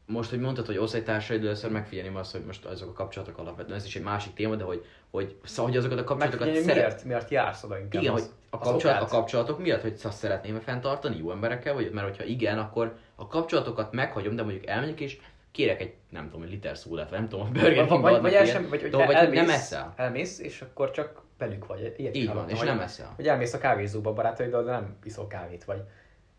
most, 0.06 0.30
hogy 0.30 0.40
mondtad, 0.40 0.66
hogy 0.66 0.78
osztálytársaid, 0.78 1.44
először 1.44 1.70
megfigyelném 1.70 2.16
azt, 2.16 2.32
hogy 2.32 2.44
most 2.44 2.64
azok 2.64 2.88
a 2.88 2.92
kapcsolatok 2.92 3.38
alapvetően, 3.38 3.78
ez 3.78 3.84
is 3.84 3.96
egy 3.96 4.02
másik 4.02 4.34
téma, 4.34 4.54
de 4.54 4.64
hogy, 4.64 4.84
hogy, 5.10 5.36
szóval, 5.44 5.70
hogy 5.70 5.76
azokat 5.76 5.98
a 5.98 6.04
kapcsolatokat 6.04 6.54
szeret... 6.54 6.64
miért, 6.64 7.04
miért 7.04 7.30
jársz 7.30 7.62
oda 7.62 7.78
inkább? 7.78 8.02
Igen, 8.02 8.14
az, 8.14 8.20
hogy 8.20 8.30
a, 8.50 8.58
kapcsolat, 8.58 9.02
a 9.02 9.06
kapcsolatok 9.06 9.58
miatt, 9.58 9.80
hogy 9.80 10.00
azt 10.02 10.18
szeretném 10.18 10.60
fenntartani 10.60 11.16
jó 11.16 11.30
emberekkel, 11.30 11.74
vagy 11.74 11.90
mert 11.92 12.06
hogyha 12.06 12.24
igen, 12.24 12.58
akkor 12.58 12.96
a 13.14 13.26
kapcsolatokat 13.26 13.92
meghagyom, 13.92 14.36
de 14.36 14.42
mondjuk 14.42 14.66
elmegyek 14.66 15.00
és 15.00 15.18
kérek 15.50 15.80
egy, 15.80 15.94
nem 16.10 16.30
tudom, 16.30 16.42
egy 16.42 16.50
liter 16.50 16.78
szódát, 16.78 17.10
vagy 17.10 17.18
nem 17.18 17.28
tudom, 17.28 17.46
a 17.46 17.50
Burger 17.50 17.86
King 17.86 18.00
vagy, 18.00 18.20
vagy, 18.20 18.32
el 18.32 18.44
sem, 18.44 18.68
vagy, 18.68 18.82
vagy, 18.82 19.06
vagy 19.06 19.14
elmész, 19.14 19.40
nem 19.40 19.50
eszel. 19.50 19.92
Elmész, 19.96 20.38
és 20.38 20.60
akkor 20.60 20.90
csak 20.90 21.22
velük 21.38 21.66
vagy. 21.66 21.94
Ilyet 21.96 22.16
Így 22.16 22.32
van, 22.32 22.48
és 22.48 22.60
nem 22.60 22.80
eszel. 22.80 23.12
Hogy 23.16 23.26
elmész 23.26 23.52
a 23.52 23.58
kávézóba 23.58 24.12
barátaiddal, 24.12 24.64
de 24.64 24.70
nem 24.70 24.96
iszol 25.04 25.26
kávét, 25.26 25.64
vagy, 25.64 25.82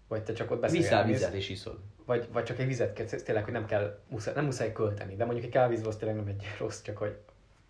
vagy 0.07 0.23
te 0.23 0.33
csak 0.33 0.51
ott 0.51 0.59
beszélsz. 0.59 0.83
Viszel 0.83 1.05
vizet 1.05 1.33
és 1.33 1.49
iszol. 1.49 1.79
Vagy, 2.05 2.27
vagy 2.31 2.43
csak 2.43 2.59
egy 2.59 2.67
vizet 2.67 2.93
kell, 2.93 3.05
tényleg, 3.05 3.43
hogy 3.43 3.53
nem 3.53 3.65
kell, 3.65 3.99
muszáj, 4.09 4.33
nem 4.33 4.45
muszáj 4.45 4.71
költeni, 4.71 5.15
de 5.15 5.25
mondjuk 5.25 5.45
egy 5.45 5.51
kávézó 5.51 5.87
az 5.87 5.95
tényleg 5.95 6.17
nem 6.17 6.27
egy 6.27 6.45
rossz, 6.59 6.81
csak 6.81 6.97
hogy 6.97 7.17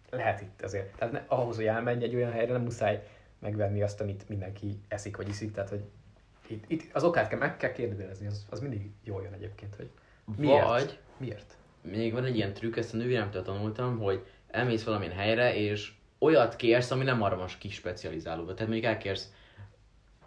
lehet 0.09 0.41
itt 0.41 0.61
azért. 0.61 0.95
Tehát 0.97 1.13
ne, 1.13 1.23
ahhoz, 1.27 1.55
hogy 1.55 1.65
elmenj 1.65 2.03
egy 2.03 2.15
olyan 2.15 2.31
helyre, 2.31 2.51
nem 2.51 2.61
muszáj 2.61 3.07
megvenni 3.39 3.81
azt, 3.81 4.01
amit 4.01 4.29
mindenki 4.29 4.79
eszik 4.87 5.17
vagy 5.17 5.27
iszik, 5.27 5.51
tehát 5.51 5.69
hogy 5.69 5.83
itt, 6.47 6.63
itt 6.67 6.93
az 6.93 7.03
okát 7.03 7.27
kell, 7.27 7.39
meg 7.39 7.57
kell 7.57 7.71
kérdezni, 7.71 8.27
az, 8.27 8.45
az 8.49 8.59
mindig 8.59 8.91
jól 9.03 9.23
jön 9.23 9.33
egyébként, 9.33 9.75
hogy 9.75 9.89
miért? 10.37 10.65
Vagy, 10.65 10.99
miért? 11.17 11.57
Még 11.81 12.13
van 12.13 12.25
egy 12.25 12.35
ilyen 12.35 12.53
trükk, 12.53 12.75
ezt 12.75 12.93
a 12.93 12.97
nővéremtől 12.97 13.41
tanultam, 13.41 13.99
hogy 13.99 14.25
elmész 14.47 14.83
valamilyen 14.83 15.15
helyre, 15.15 15.55
és 15.55 15.93
olyat 16.19 16.55
kérsz, 16.55 16.91
ami 16.91 17.03
nem 17.03 17.21
arra 17.21 17.37
van 17.37 17.47
specializálódva. 17.47 18.53
Tehát 18.53 18.71
mondjuk 18.71 18.91
elkérsz 18.91 19.33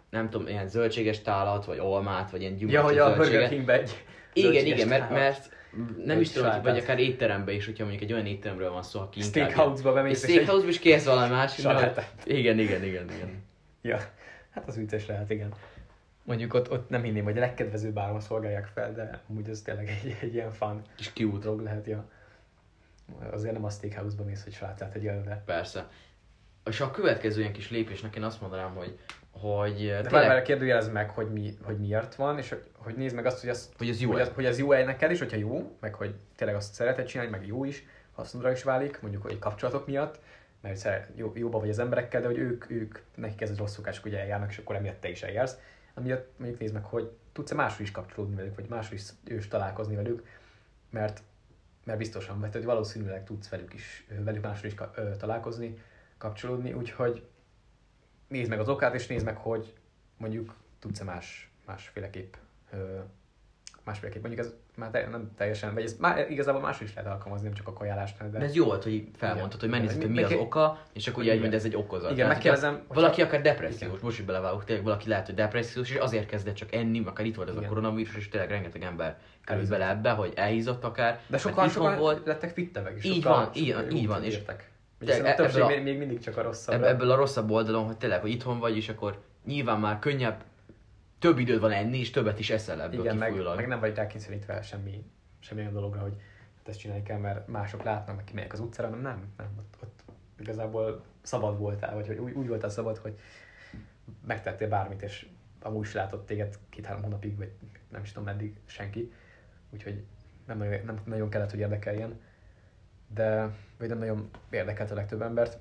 nem 0.09 0.29
tudom, 0.29 0.47
ilyen 0.47 0.67
zöldséges 0.67 1.21
tálat, 1.21 1.65
vagy 1.65 1.79
olmát, 1.79 2.31
vagy 2.31 2.41
ilyen 2.41 2.55
gyümölcsös 2.55 2.95
Ja, 2.95 3.05
hogy 3.05 3.13
a 3.13 3.15
Burger 3.15 3.49
Kingbe 3.49 3.73
egy 3.73 4.05
Igen, 4.33 4.65
igen, 4.65 4.87
mert, 4.87 5.09
mert 5.09 5.57
nem 6.05 6.19
is 6.19 6.29
tudom, 6.29 6.61
vagy 6.61 6.77
akár 6.77 6.99
étterembe 6.99 7.51
is, 7.51 7.65
hogyha 7.65 7.83
mondjuk 7.83 8.03
egy 8.03 8.13
olyan 8.13 8.25
étteremről 8.25 8.71
van 8.71 8.83
szó, 8.83 8.99
aki 8.99 9.21
Steakhouse-ba 9.21 9.93
bemész. 9.93 10.23
Steakhouse-ba 10.23 10.69
is 10.69 10.79
kérsz 10.79 11.05
valami 11.05 11.29
más. 11.29 11.57
Igen, 11.57 12.59
igen, 12.59 12.83
igen, 12.83 12.83
igen. 12.83 13.43
Ja, 13.81 13.97
hát 14.49 14.67
az 14.67 14.75
vicces 14.75 15.05
lehet, 15.05 15.29
igen. 15.29 15.53
Mondjuk 16.23 16.53
ott, 16.53 16.71
ott 16.71 16.89
nem 16.89 17.03
hinném, 17.03 17.23
hogy 17.23 17.37
a 17.37 17.39
legkedvezőbb 17.39 17.97
áron 17.97 18.19
szolgálják 18.19 18.65
fel, 18.65 18.93
de 18.93 19.21
amúgy 19.29 19.49
az 19.49 19.61
tényleg 19.61 19.99
egy, 20.03 20.17
egy 20.21 20.33
ilyen 20.33 20.51
fun 20.51 20.81
és 20.97 21.09
cute 21.13 21.37
dolog 21.37 21.61
lehet, 21.61 21.87
ja. 21.87 22.09
Azért 23.31 23.53
nem 23.53 23.63
a 23.63 23.69
steakhouse-ba 23.69 24.23
mész, 24.23 24.43
hogy 24.43 24.53
salátát 24.53 24.95
egy 24.95 25.03
de... 25.03 25.43
Persze. 25.45 25.87
És 26.65 26.79
a 26.79 26.91
következő 26.91 27.39
ilyen 27.39 27.53
kis 27.53 27.69
lépésnek 27.69 28.15
én 28.15 28.23
azt 28.23 28.41
mondanám, 28.41 28.75
hogy 28.75 28.99
hogy 29.31 29.87
De 29.87 30.01
tényleg... 30.01 30.27
várj, 30.27 30.41
kérdőjelez 30.41 30.91
meg, 30.91 31.09
hogy, 31.09 31.31
mi, 31.31 31.57
hogy 31.63 31.77
miért 31.77 32.15
van, 32.15 32.37
és 32.37 32.49
hogy, 32.49 32.63
hogy 32.77 32.95
nézd 32.95 33.15
meg 33.15 33.25
azt, 33.25 33.39
hogy, 33.39 33.49
az, 33.49 33.71
hogy, 33.77 33.89
ez 33.89 34.01
jó 34.01 34.11
hogy, 34.11 34.21
az, 34.21 34.31
hogy 34.35 34.45
ez 34.45 34.59
jó 34.59 34.71
el 34.71 34.83
neked 34.83 35.11
is, 35.11 35.19
hogyha 35.19 35.37
jó, 35.37 35.75
meg 35.79 35.93
hogy 35.93 36.15
tényleg 36.35 36.57
azt 36.57 36.73
szereted 36.73 37.05
csinálni, 37.05 37.31
meg 37.31 37.47
jó 37.47 37.65
is, 37.65 37.83
hasznodra 38.11 38.51
is 38.51 38.63
válik, 38.63 39.01
mondjuk 39.01 39.21
hogy 39.21 39.39
kapcsolatok 39.39 39.87
miatt, 39.87 40.19
mert 40.61 40.89
jó, 41.15 41.31
jóba 41.35 41.59
vagy 41.59 41.69
az 41.69 41.79
emberekkel, 41.79 42.21
de 42.21 42.27
hogy 42.27 42.37
ők, 42.37 42.69
ők 42.69 42.99
nekik 43.15 43.41
ez 43.41 43.49
egy 43.49 43.57
rossz 43.57 43.73
szokás, 43.73 43.99
hogy 43.99 44.13
eljárnak, 44.13 44.49
és 44.49 44.57
akkor 44.57 44.75
emiatt 44.75 45.01
te 45.01 45.09
is 45.09 45.23
eljársz. 45.23 45.57
Amiatt 45.93 46.29
mondjuk 46.37 46.59
nézd 46.59 46.73
meg, 46.73 46.83
hogy 46.83 47.11
tudsz-e 47.31 47.55
máshol 47.55 47.81
is 47.81 47.91
kapcsolódni 47.91 48.35
velük, 48.35 48.55
vagy 48.55 48.69
máshol 48.69 48.93
is, 48.93 49.03
is 49.25 49.47
találkozni 49.47 49.95
velük, 49.95 50.25
mert, 50.89 51.21
mert 51.83 51.97
biztosan, 51.97 52.37
mert 52.37 52.53
hogy 52.53 52.63
valószínűleg 52.63 53.23
tudsz 53.23 53.49
velük 53.49 53.73
is, 53.73 54.07
velük 54.19 54.43
máshol 54.43 54.65
is 54.65 54.75
találkozni, 55.17 55.77
kapcsolódni, 56.17 56.73
úgyhogy 56.73 57.27
nézd 58.29 58.49
meg 58.49 58.59
az 58.59 58.69
okát, 58.69 58.93
és 58.93 59.07
nézd 59.07 59.25
meg, 59.25 59.37
hogy 59.37 59.73
mondjuk 60.17 60.53
tudsz-e 60.79 61.03
más, 61.03 61.51
másféleképp 61.65 62.33
másféleképp. 63.89 64.21
Mondjuk 64.21 64.45
ez 64.45 64.53
már 64.75 64.89
te, 64.89 65.07
nem 65.07 65.31
teljesen, 65.37 65.73
vagy 65.73 65.83
ez 65.83 65.95
már 65.99 66.31
igazából 66.31 66.61
más 66.61 66.81
is 66.81 66.93
lehet 66.93 67.11
alkalmazni, 67.11 67.45
nem 67.45 67.55
csak 67.55 67.67
a 67.67 67.73
kajálásnál. 67.73 68.29
De, 68.29 68.37
de 68.37 68.45
ez 68.45 68.55
jó 68.55 68.65
volt, 68.65 68.83
hogy 68.83 69.07
felmondtad, 69.17 69.59
hogy 69.59 69.69
megnézted, 69.69 70.01
hogy 70.01 70.11
mi 70.11 70.23
az 70.23 70.33
oka, 70.33 70.81
és 70.93 71.07
akkor 71.07 71.23
ugye 71.23 71.39
hogy 71.39 71.53
ez 71.53 71.65
egy 71.65 71.75
okozat. 71.75 72.11
Igen, 72.11 72.27
megkérdezem. 72.27 72.81
Valaki 72.87 73.21
akár 73.21 73.41
depressziós, 73.41 73.99
most 73.99 74.25
belevágok, 74.25 74.63
tényleg 74.63 74.85
valaki 74.85 75.09
lehet, 75.09 75.25
hogy 75.25 75.35
depressziós, 75.35 75.89
és 75.89 75.95
azért 75.95 76.25
kezdett 76.25 76.55
csak 76.55 76.73
enni, 76.73 77.01
akár 77.05 77.25
itt 77.25 77.35
volt 77.35 77.47
ez 77.49 77.53
igen. 77.53 77.65
a 77.65 77.69
koronavírus, 77.69 78.15
és 78.15 78.29
tényleg 78.29 78.49
rengeteg 78.49 78.83
ember 78.83 79.17
került 79.45 79.69
bele 79.69 79.89
ebbe, 79.89 80.11
hogy 80.11 80.33
elhízott 80.35 80.83
akár. 80.83 81.19
De 81.27 81.37
sokan, 81.37 81.69
sokan 81.69 81.97
volt. 81.97 82.25
lettek 82.25 82.53
fittevek 82.53 82.97
is. 82.97 83.03
Így 83.03 83.23
van, 83.23 83.49
így, 83.53 83.75
így 83.91 84.07
van. 84.07 84.23
És 84.23 84.39
de 84.99 85.23
e- 85.23 85.43
ebből 85.43 85.61
a, 85.61 85.67
még 85.81 85.97
mindig 85.97 86.19
csak 86.19 86.37
a 86.37 86.41
rosszabb. 86.41 86.83
Ebből 86.83 87.11
a 87.11 87.15
rosszabb 87.15 87.51
oldalon, 87.51 87.85
hogy 87.85 87.97
tényleg, 87.97 88.21
hogy 88.21 88.31
itthon 88.31 88.59
vagy, 88.59 88.75
és 88.75 88.89
akkor 88.89 89.21
nyilván 89.45 89.79
már 89.79 89.99
könnyebb, 89.99 90.43
több 91.19 91.39
időd 91.39 91.59
van 91.59 91.71
enni, 91.71 91.99
és 91.99 92.09
többet 92.09 92.39
is 92.39 92.49
eszel 92.49 92.81
ebből 92.81 92.99
Igen, 92.99 93.17
meg, 93.17 93.43
meg, 93.55 93.67
nem 93.67 93.79
vagy 93.79 93.95
rákényszerítve 93.95 94.61
semmi, 94.61 95.03
semmi 95.39 95.61
olyan 95.61 95.73
dologra, 95.73 96.01
hogy 96.01 96.13
hát 96.57 96.67
ezt 96.67 96.79
csinálni 96.79 97.03
kell, 97.03 97.17
mert 97.17 97.47
mások 97.47 97.83
látnak, 97.83 98.15
meg 98.15 98.23
kimegyek 98.23 98.53
az 98.53 98.59
utcára, 98.59 98.89
nem, 98.89 99.01
nem, 99.01 99.33
nem 99.37 99.49
ott, 99.57 99.75
ott 99.83 100.01
igazából 100.39 101.03
szabad 101.21 101.57
voltál, 101.57 101.95
vagy 101.95 102.07
hogy 102.07 102.17
úgy, 102.17 102.31
úgy 102.31 102.47
voltál 102.47 102.69
szabad, 102.69 102.97
hogy 102.97 103.19
megtettél 104.27 104.67
bármit, 104.67 105.01
és 105.01 105.27
amúgy 105.61 105.85
is 105.85 105.93
látott 105.93 106.25
téged 106.25 106.57
két-három 106.69 107.03
hónapig, 107.03 107.37
vagy 107.37 107.51
nem 107.89 108.01
is 108.01 108.11
tudom 108.11 108.23
meddig 108.27 108.59
senki, 108.65 109.11
úgyhogy 109.69 110.03
nem 110.47 110.57
nagyon, 110.57 110.85
nem 110.85 111.01
nagyon 111.05 111.29
kellett, 111.29 111.51
hogy 111.51 111.59
érdekeljen, 111.59 112.19
de, 113.13 113.49
vagy 113.77 113.87
nem 113.89 113.97
nagyon 113.97 114.29
érdekelt 114.49 114.91
a 114.91 114.95
legtöbb 114.95 115.21
embert, 115.21 115.57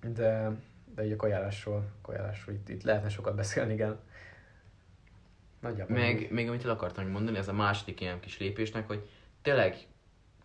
de, 0.00 0.50
de 0.94 1.04
így 1.04 1.12
a 1.12 1.16
kajálásról, 1.16 1.84
kajálásról 2.02 2.54
itt, 2.54 2.68
itt 2.68 2.82
lehetne 2.82 3.08
sokat 3.08 3.34
beszélni, 3.34 3.72
igen. 3.72 3.98
Nagyjából. 5.60 5.96
Meg, 5.96 6.30
még 6.30 6.48
amit 6.48 6.64
el 6.64 6.70
akartam 6.70 7.08
mondani, 7.08 7.38
ez 7.38 7.48
a 7.48 7.52
második 7.52 8.00
ilyen 8.00 8.20
kis 8.20 8.38
lépésnek, 8.38 8.86
hogy 8.86 9.08
tényleg 9.42 9.76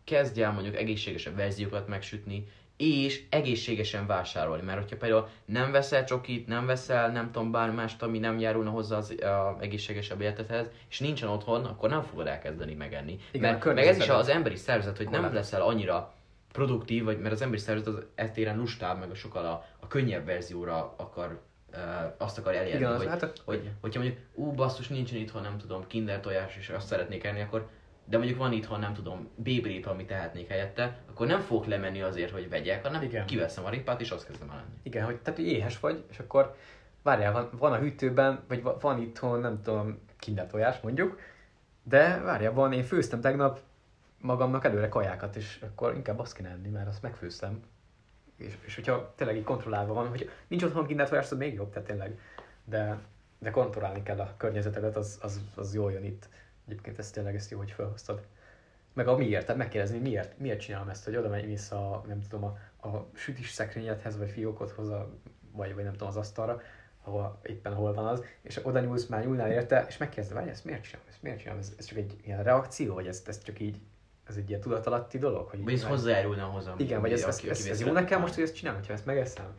kezdj 0.04 0.42
el 0.42 0.52
mondjuk 0.52 0.76
egészségesebb 0.76 1.36
verziókat 1.36 1.88
megsütni, 1.88 2.48
és 2.84 3.24
egészségesen 3.30 4.08
vásárolni. 4.08 4.64
Mert 4.64 4.80
hogyha 4.80 4.98
például 4.98 5.28
nem 5.46 5.72
veszel 5.72 6.04
csokit, 6.04 6.48
nem 6.48 6.66
veszel 6.66 7.12
nem 7.12 7.32
tudom 7.32 7.52
bármi 7.52 7.76
mást, 7.76 8.02
ami 8.02 8.20
nem 8.20 8.40
járulna 8.40 8.70
hozzá 8.70 8.98
az 8.98 9.16
a 9.22 9.58
egészségesebb 9.60 10.22
életedhez, 10.22 10.70
és 10.90 11.00
nincsen 11.00 11.30
otthon, 11.30 11.66
akkor 11.66 11.90
nem 11.90 12.02
fogod 12.02 12.28
elkezdeni 12.28 12.74
megenni. 12.74 13.20
Igen, 13.32 13.52
mert, 13.52 13.66
meg 13.66 13.86
ez 13.86 13.98
is 13.98 14.10
az 14.10 14.28
emberi 14.28 14.56
szervezet, 14.56 14.98
hogy 14.98 15.10
nem 15.10 15.34
leszel 15.34 15.62
annyira 15.62 16.14
produktív, 16.52 17.04
vagy 17.04 17.20
mert 17.20 17.34
az 17.34 17.42
emberi 17.42 17.62
szervezet 17.62 17.94
az 17.94 18.06
etéren 18.16 18.58
lustább, 18.58 19.00
meg 19.00 19.12
a 19.12 19.16
sokkal 19.16 19.46
a, 19.46 19.66
a 19.80 19.88
könnyebb 19.88 20.26
verzióra 20.26 20.94
akar 20.98 21.42
uh, 21.74 21.80
azt 22.18 22.38
akar 22.38 22.56
elérni, 22.56 22.80
Igen, 22.80 22.98
hogy, 22.98 23.08
hát 23.08 23.24
a... 23.24 23.32
hogy, 23.46 23.70
hogyha 23.82 24.00
mondjuk, 24.00 24.22
ú, 24.34 24.52
basszus, 24.52 24.88
nincsen 24.88 25.18
itthon, 25.18 25.42
nem 25.42 25.58
tudom, 25.58 25.88
kinder 25.88 26.20
tojás, 26.20 26.58
és 26.58 26.70
azt 26.70 26.88
szeretnék 26.88 27.24
enni, 27.24 27.42
akkor 27.42 27.70
de 28.06 28.18
mondjuk 28.18 28.38
van 28.38 28.52
itthon, 28.52 28.80
nem 28.80 28.94
tudom, 28.94 29.30
bébrép, 29.36 29.86
amit 29.86 30.08
tehetnék 30.08 30.48
helyette, 30.48 30.98
akkor 31.10 31.28
nem 31.28 31.40
fogok 31.40 31.66
lemenni 31.66 32.02
azért, 32.02 32.32
hogy 32.32 32.50
vegyek, 32.50 32.86
hanem 32.86 33.02
Igen. 33.02 33.26
kiveszem 33.26 33.66
a 33.66 33.70
ripát, 33.70 34.02
és 34.02 34.12
azt 34.12 34.28
kezdem 34.28 34.50
el 34.50 34.56
lenni. 34.56 34.76
Igen, 34.84 35.06
hogy 35.06 35.18
tehát 35.18 35.40
hogy 35.40 35.48
éhes 35.48 35.80
vagy, 35.80 36.04
és 36.10 36.20
akkor 36.20 36.56
várjál, 37.02 37.32
van, 37.32 37.50
van 37.58 37.72
a 37.72 37.78
hűtőben, 37.78 38.44
vagy 38.48 38.64
van 38.80 39.02
itthon, 39.02 39.40
nem 39.40 39.62
tudom, 39.62 40.00
kinder 40.20 40.48
tojás 40.48 40.80
mondjuk, 40.80 41.20
de 41.84 42.22
várjál, 42.22 42.54
van, 42.54 42.74
én 42.74 42.84
főztem 42.84 43.22
tegnap 43.22 43.60
magamnak 44.18 44.66
előre 44.66 44.90
kajákat, 44.90 45.36
és 45.36 45.60
akkor 45.62 45.96
inkább 45.96 46.20
azt 46.20 46.36
kéne 46.36 46.50
enni, 46.50 46.70
mert 46.70 46.88
azt 46.88 47.02
megfőztem. 47.02 47.64
És, 48.38 48.58
és 48.66 48.76
hogyha 48.76 49.14
tényleg 49.16 49.38
így 49.38 49.44
kontrollálva 49.44 49.94
van, 49.94 50.08
hogy 50.08 50.30
nincs 50.48 50.64
otthon 50.64 50.86
kinder 50.86 51.10
tojás, 51.10 51.32
az 51.32 51.38
még 51.38 51.54
jobb, 51.54 51.70
tehát 51.70 51.88
tényleg. 51.88 52.20
De, 52.66 53.00
de 53.40 53.50
kontrollálni 53.50 54.04
kell 54.04 54.20
a 54.20 54.34
környezetedet, 54.38 54.96
az, 54.96 55.20
az, 55.22 55.42
az 55.56 55.74
jól 55.74 55.92
jön 55.92 56.04
itt. 56.04 56.30
Egyébként 56.68 57.00
ez 57.00 57.12
tényleg 57.12 57.36
ezt 57.36 57.52
jó, 57.52 57.58
hogy 57.58 57.72
felhoztad. 57.72 58.26
Meg 58.94 59.08
a 59.08 59.18
miért, 59.18 59.46
tehát 59.46 59.62
megkérdezni, 59.62 59.98
miért, 59.98 60.40
miért 60.40 60.60
csinálom 60.60 60.90
ezt, 60.90 61.04
hogy 61.06 61.16
oda 61.16 61.30
megy 61.30 61.46
vissza, 61.46 62.04
nem 62.08 62.22
tudom, 62.22 62.44
a, 62.44 62.88
a 62.88 63.10
sütis 63.14 63.50
szekrényedhez, 63.50 64.18
vagy 64.18 64.30
fiókodhoz, 64.30 64.90
a, 64.90 65.10
vagy, 65.52 65.74
vagy 65.74 65.84
nem 65.84 65.92
tudom, 65.92 66.08
az 66.08 66.18
asztalra, 66.18 66.62
ahol 67.04 67.40
éppen 67.44 67.74
hol 67.74 67.94
van 67.94 68.06
az, 68.06 68.24
és 68.42 68.60
oda 68.66 68.80
nyúlsz, 68.80 69.06
már 69.06 69.26
nyúlnál 69.26 69.52
érte, 69.52 69.86
és 69.88 69.98
megkérdezed, 69.98 70.40
hogy 70.40 70.50
ezt 70.50 70.66
miért 70.66 70.84
csinálom, 70.84 71.08
ezt 71.10 71.22
miért 71.22 71.40
csinálom, 71.40 71.60
ez, 71.60 71.74
ez 71.78 71.86
csak 71.86 71.98
egy 71.98 72.16
ilyen 72.24 72.44
reakció, 72.44 72.94
vagy 72.94 73.08
ez, 73.08 73.24
ez 73.26 73.44
csak 73.44 73.60
így, 73.60 73.78
ez 74.28 74.36
egy 74.36 74.50
ilyen 74.50 74.62
tudatalatti 74.62 75.18
dolog? 75.18 75.48
Hogy 75.48 75.64
vagy 75.64 75.74
ez 75.74 75.84
hozzájárulna 75.84 76.44
hozzá. 76.44 76.74
Igen, 76.78 77.02
vagy 77.02 77.12
ez, 77.12 77.24
ez, 77.24 77.44
ez, 77.50 77.66
ez 77.66 77.82
jó 77.82 77.92
nekem 77.92 78.20
most, 78.20 78.34
hogy 78.34 78.44
ezt 78.44 78.56
csinálom, 78.56 78.80
hogyha 78.80 78.94
ezt 78.94 79.06
megeszem. 79.06 79.58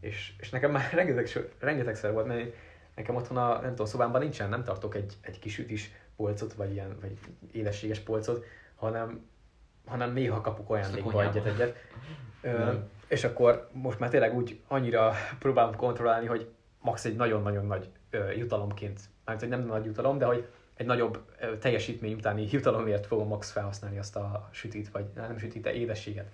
És, 0.00 0.34
és 0.38 0.50
nekem 0.50 0.70
már 0.70 0.92
rengeteg, 1.00 1.50
rengetegszer 1.58 2.12
volt, 2.12 2.26
mert 2.26 2.54
nekem 2.94 3.14
otthon 3.14 3.36
a, 3.36 3.60
nem 3.60 3.70
tudom, 3.70 3.86
szobámban 3.86 4.20
nincsen, 4.20 4.48
nem 4.48 4.64
tartok 4.64 4.94
egy, 4.94 5.16
egy 5.20 5.38
kis 5.38 5.58
ütis 5.58 5.92
polcot, 6.16 6.52
vagy 6.52 6.72
ilyen, 6.72 6.96
vagy 7.00 7.18
édességes 7.52 7.98
polcot, 7.98 8.44
hanem, 8.74 9.26
hanem 9.86 10.12
néha 10.12 10.40
kapok 10.40 10.70
ajándékba 10.70 11.22
egyet-egyet. 11.22 11.76
és 13.08 13.24
akkor 13.24 13.68
most 13.72 13.98
már 13.98 14.10
tényleg 14.10 14.34
úgy 14.34 14.60
annyira 14.68 15.12
próbálom 15.38 15.76
kontrollálni, 15.76 16.26
hogy 16.26 16.50
max 16.80 17.04
egy 17.04 17.16
nagyon-nagyon 17.16 17.66
nagy 17.66 17.90
ö, 18.10 18.30
jutalomként, 18.30 19.00
mert 19.24 19.40
hogy 19.40 19.48
nem 19.48 19.66
nagy 19.66 19.84
jutalom, 19.84 20.18
de 20.18 20.24
hogy 20.24 20.48
egy 20.74 20.86
nagyobb 20.86 21.24
ö, 21.40 21.58
teljesítmény 21.58 22.14
utáni 22.14 22.48
jutalomért 22.50 23.06
fogom 23.06 23.28
max 23.28 23.50
felhasználni 23.50 23.98
azt 23.98 24.16
a 24.16 24.48
sütit, 24.52 24.90
vagy 24.90 25.04
nem 25.14 25.38
sütit, 25.38 25.62
de 25.62 25.72
édességet. 25.72 26.32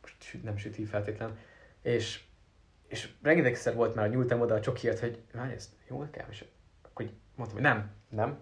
Most 0.00 0.14
süt, 0.18 0.42
nem 0.42 0.56
süti 0.56 0.84
feltétlen. 0.84 1.38
És, 1.82 2.22
és 2.88 3.08
rengetegszer 3.22 3.74
volt 3.74 3.94
már, 3.94 4.10
nyúltam 4.10 4.40
oda 4.40 4.54
a 4.54 4.60
csokiért, 4.60 4.98
hogy 4.98 5.22
várj, 5.32 5.52
ezt 5.52 5.70
jó 5.88 6.00
nekem, 6.00 6.26
és 6.30 6.44
akkor 6.82 7.10
mondtam, 7.34 7.60
hogy 7.60 7.68
nem, 7.68 7.90
nem, 8.08 8.38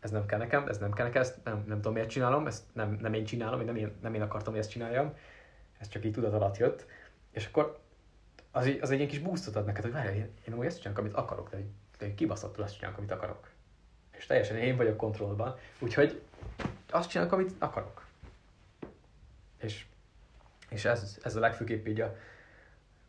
ez 0.00 0.10
nem 0.10 0.26
kell 0.26 0.38
nekem, 0.38 0.68
ez 0.68 0.78
nem 0.78 0.92
kell 0.92 1.06
nekem, 1.06 1.22
ezt 1.22 1.44
nem, 1.44 1.64
nem 1.66 1.76
tudom 1.76 1.92
miért 1.92 2.08
csinálom, 2.08 2.46
ezt 2.46 2.64
nem, 2.72 2.98
nem 3.00 3.14
én 3.14 3.24
csinálom, 3.24 3.60
nem 3.60 3.76
én, 3.76 3.92
nem 4.02 4.14
én 4.14 4.22
akartam, 4.22 4.52
hogy 4.52 4.62
ezt 4.62 4.70
csináljam, 4.70 5.14
ez 5.78 5.88
csak 5.88 6.04
így 6.04 6.12
tudat 6.12 6.32
alatt 6.32 6.56
jött, 6.56 6.86
és 7.30 7.46
akkor 7.46 7.78
az, 8.50 8.66
egy, 8.66 8.78
az 8.80 8.90
egy 8.90 8.96
ilyen 8.96 9.08
kis 9.08 9.18
boostot 9.18 9.56
ad 9.56 9.64
neked, 9.64 9.82
hogy 9.82 9.92
várj, 9.92 10.16
én, 10.16 10.30
én 10.48 10.54
úgy 10.54 10.66
ezt 10.66 10.76
csinálok, 10.76 10.98
amit 10.98 11.14
akarok, 11.14 11.50
de, 11.50 11.58
de 11.98 12.14
kibaszottul 12.14 12.64
azt 12.64 12.74
csinálok, 12.74 12.98
amit 12.98 13.10
akarok. 13.10 13.50
És 14.10 14.26
teljesen 14.26 14.56
én 14.56 14.76
vagyok 14.76 14.96
kontrollban, 14.96 15.56
úgyhogy 15.78 16.22
azt 16.90 17.10
csinálok, 17.10 17.32
amit 17.32 17.54
akarok. 17.58 18.06
És, 19.58 19.86
és 20.68 20.84
ez, 20.84 21.18
ez 21.22 21.36
a 21.36 21.40
legfőképp 21.40 21.86
így 21.86 22.00
a, 22.00 22.16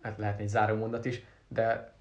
hát 0.02 0.18
lehetne 0.18 0.44
egy 0.44 0.50
záró 0.50 0.76
mondat 0.76 1.06
is, 1.06 1.24
de 1.48 1.94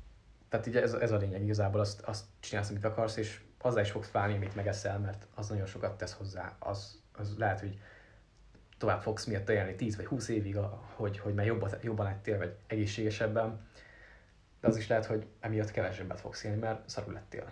tehát 0.48 0.66
így 0.66 0.76
ez, 0.76 0.92
ez 0.92 1.12
a 1.12 1.16
lényeg 1.16 1.42
igazából, 1.42 1.81
azt, 1.81 2.00
azt 2.00 2.24
csinálsz, 2.40 2.70
amit 2.70 2.85
akarsz, 2.85 3.16
és 3.16 3.40
azzal 3.62 3.83
is 3.83 3.90
fogsz 3.90 4.09
fájni, 4.09 4.35
amit 4.35 4.55
megeszel, 4.55 4.99
mert 4.99 5.27
az 5.35 5.49
nagyon 5.49 5.66
sokat 5.66 5.96
tesz 5.96 6.12
hozzá. 6.12 6.57
Az, 6.59 7.01
az 7.12 7.35
lehet, 7.38 7.61
hogy 7.61 7.79
tovább 8.79 9.03
fogsz 9.03 9.25
miatt 9.25 9.49
élni 9.49 9.75
10 9.75 9.96
vagy 9.96 10.07
20 10.07 10.29
évig, 10.29 10.57
hogy, 10.94 11.18
hogy 11.18 11.35
már 11.35 11.46
jobban, 11.46 11.70
jobban 11.83 12.07
lettél, 12.07 12.38
vagy 12.38 12.55
egészségesebben, 12.66 13.68
de 14.61 14.68
az 14.68 14.77
is 14.77 14.87
lehet, 14.87 15.07
hogy 15.07 15.27
emiatt 15.40 15.70
kevesebbet 15.70 16.20
fogsz 16.20 16.44
élni, 16.44 16.59
mert 16.59 16.88
szarul 16.88 17.12
lettél. 17.12 17.51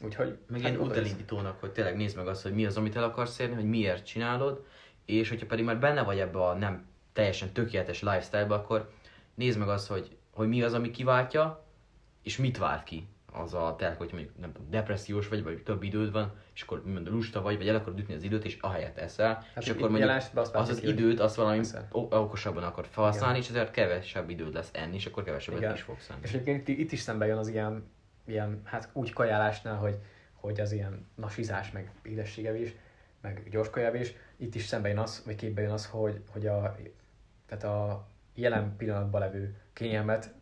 Úgyhogy... 0.00 0.38
Meg 0.46 0.60
hát, 0.60 0.76
útelindítónak, 0.76 1.60
hogy 1.60 1.72
tényleg 1.72 1.96
nézd 1.96 2.16
meg 2.16 2.26
azt, 2.26 2.42
hogy 2.42 2.54
mi 2.54 2.66
az, 2.66 2.76
amit 2.76 2.96
el 2.96 3.02
akarsz 3.02 3.38
érni, 3.38 3.54
hogy 3.54 3.68
miért 3.68 4.06
csinálod, 4.06 4.66
és 5.04 5.28
hogyha 5.28 5.46
pedig 5.46 5.64
már 5.64 5.78
benne 5.78 6.02
vagy 6.02 6.18
ebbe 6.18 6.44
a 6.44 6.54
nem 6.54 6.86
teljesen 7.12 7.52
tökéletes 7.52 8.02
lifestyle-ba, 8.02 8.54
akkor 8.54 8.92
nézd 9.34 9.58
meg 9.58 9.68
azt, 9.68 9.88
hogy, 9.88 10.16
hogy 10.30 10.48
mi 10.48 10.62
az, 10.62 10.72
ami 10.72 10.90
kiváltja, 10.90 11.64
és 12.22 12.36
mit 12.36 12.58
vált 12.58 12.84
ki 12.84 13.08
az 13.32 13.54
a 13.54 13.74
telk, 13.78 13.98
hogy 13.98 14.10
mondjuk 14.12 14.38
nem 14.40 14.52
tudom, 14.52 14.70
depressziós 14.70 15.28
vagy, 15.28 15.42
vagy 15.42 15.62
több 15.62 15.82
időd 15.82 16.12
van, 16.12 16.32
és 16.54 16.62
akkor 16.62 16.82
mondjuk 16.84 17.14
lusta 17.14 17.42
vagy, 17.42 17.56
vagy 17.56 17.68
el 17.68 17.74
akarod 17.74 17.98
ütni 17.98 18.14
az 18.14 18.22
időt, 18.22 18.44
és 18.44 18.56
ahelyett 18.60 18.98
eszel, 18.98 19.34
hát 19.54 19.62
és 19.62 19.68
akkor 19.68 19.90
mondjuk 19.90 20.10
azt 20.10 20.54
az 20.54 20.68
az 20.68 20.82
időt, 20.82 21.20
azt 21.20 21.34
valami 21.36 21.60
okosabban 21.90 22.62
akar 22.62 22.86
felhasználni, 22.86 23.38
és 23.38 23.48
ezért 23.48 23.70
kevesebb 23.70 24.30
időd 24.30 24.54
lesz 24.54 24.70
enni, 24.72 24.94
és 24.94 25.06
akkor 25.06 25.24
kevesebbet 25.24 25.60
Igen. 25.60 25.74
is 25.74 25.82
fogsz 25.82 26.08
enni. 26.10 26.20
És 26.22 26.32
egyébként 26.32 26.68
itt 26.68 26.92
is 26.92 27.00
szembe 27.00 27.26
jön 27.26 27.38
az 27.38 27.48
ilyen, 27.48 27.90
ilyen 28.24 28.60
hát 28.64 28.88
úgy 28.92 29.12
kajálásnál, 29.12 29.76
hogy, 29.76 29.96
hogy 30.32 30.60
az 30.60 30.72
ilyen 30.72 31.06
nasizás, 31.14 31.70
meg 31.70 31.90
édességevés, 32.02 32.74
meg 33.20 33.48
gyors 33.50 33.70
kajávés, 33.70 34.14
itt 34.36 34.54
is 34.54 34.64
szembe 34.64 34.88
jön 34.88 34.98
az, 34.98 35.22
vagy 35.26 35.34
képbe 35.34 35.60
jön 35.60 35.70
az, 35.70 35.86
hogy, 35.86 36.22
hogy 36.32 36.46
a, 36.46 36.76
tehát 37.46 37.64
a 37.64 38.06
jelen 38.34 38.76
pillanatban 38.76 39.20
levő 39.20 39.56
kényelmet 39.72 40.34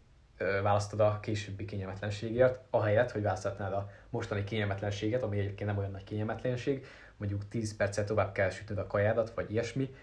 választod 0.62 1.00
a 1.00 1.20
későbbi 1.20 1.64
kényelmetlenségért, 1.64 2.60
ahelyett, 2.70 3.12
hogy 3.12 3.22
választhatnád 3.22 3.72
a 3.72 3.90
mostani 4.10 4.44
kényelmetlenséget, 4.44 5.22
ami 5.22 5.38
egyébként 5.38 5.68
nem 5.68 5.78
olyan 5.78 5.90
nagy 5.90 6.04
kényelmetlenség, 6.04 6.86
mondjuk 7.16 7.48
10 7.48 7.76
percet 7.76 8.06
tovább 8.06 8.32
kell 8.32 8.50
sütnöd 8.50 8.78
a 8.78 8.86
kajádat, 8.86 9.30
vagy 9.34 9.50
ilyesmi, 9.50 9.94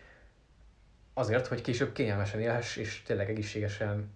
azért, 1.13 1.47
hogy 1.47 1.61
később 1.61 1.91
kényelmesen 1.91 2.39
élhess, 2.39 2.75
és 2.75 3.01
tényleg 3.01 3.29
egészségesen 3.29 4.13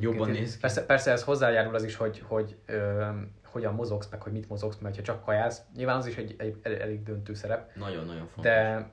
jobban 0.00 0.30
néz 0.30 0.54
ki. 0.54 0.60
Persze, 0.60 0.86
persze 0.86 1.10
ez 1.10 1.22
hozzájárul 1.22 1.74
az 1.74 1.84
is, 1.84 1.96
hogy, 1.96 2.22
hogy 2.26 2.56
ö, 2.66 3.08
hogyan 3.44 3.74
mozogsz, 3.74 4.08
meg 4.10 4.22
hogy 4.22 4.32
mit 4.32 4.48
mozogsz, 4.48 4.78
mert 4.78 4.96
ha 4.96 5.02
csak 5.02 5.24
kajász, 5.24 5.62
nyilván 5.76 5.96
az 5.96 6.06
is 6.06 6.16
egy, 6.16 6.34
egy, 6.38 6.58
egy 6.62 6.72
elég 6.72 7.02
döntő 7.02 7.34
szerep. 7.34 7.74
Nagyon-nagyon 7.76 8.26
fontos. 8.26 8.44
De, 8.44 8.90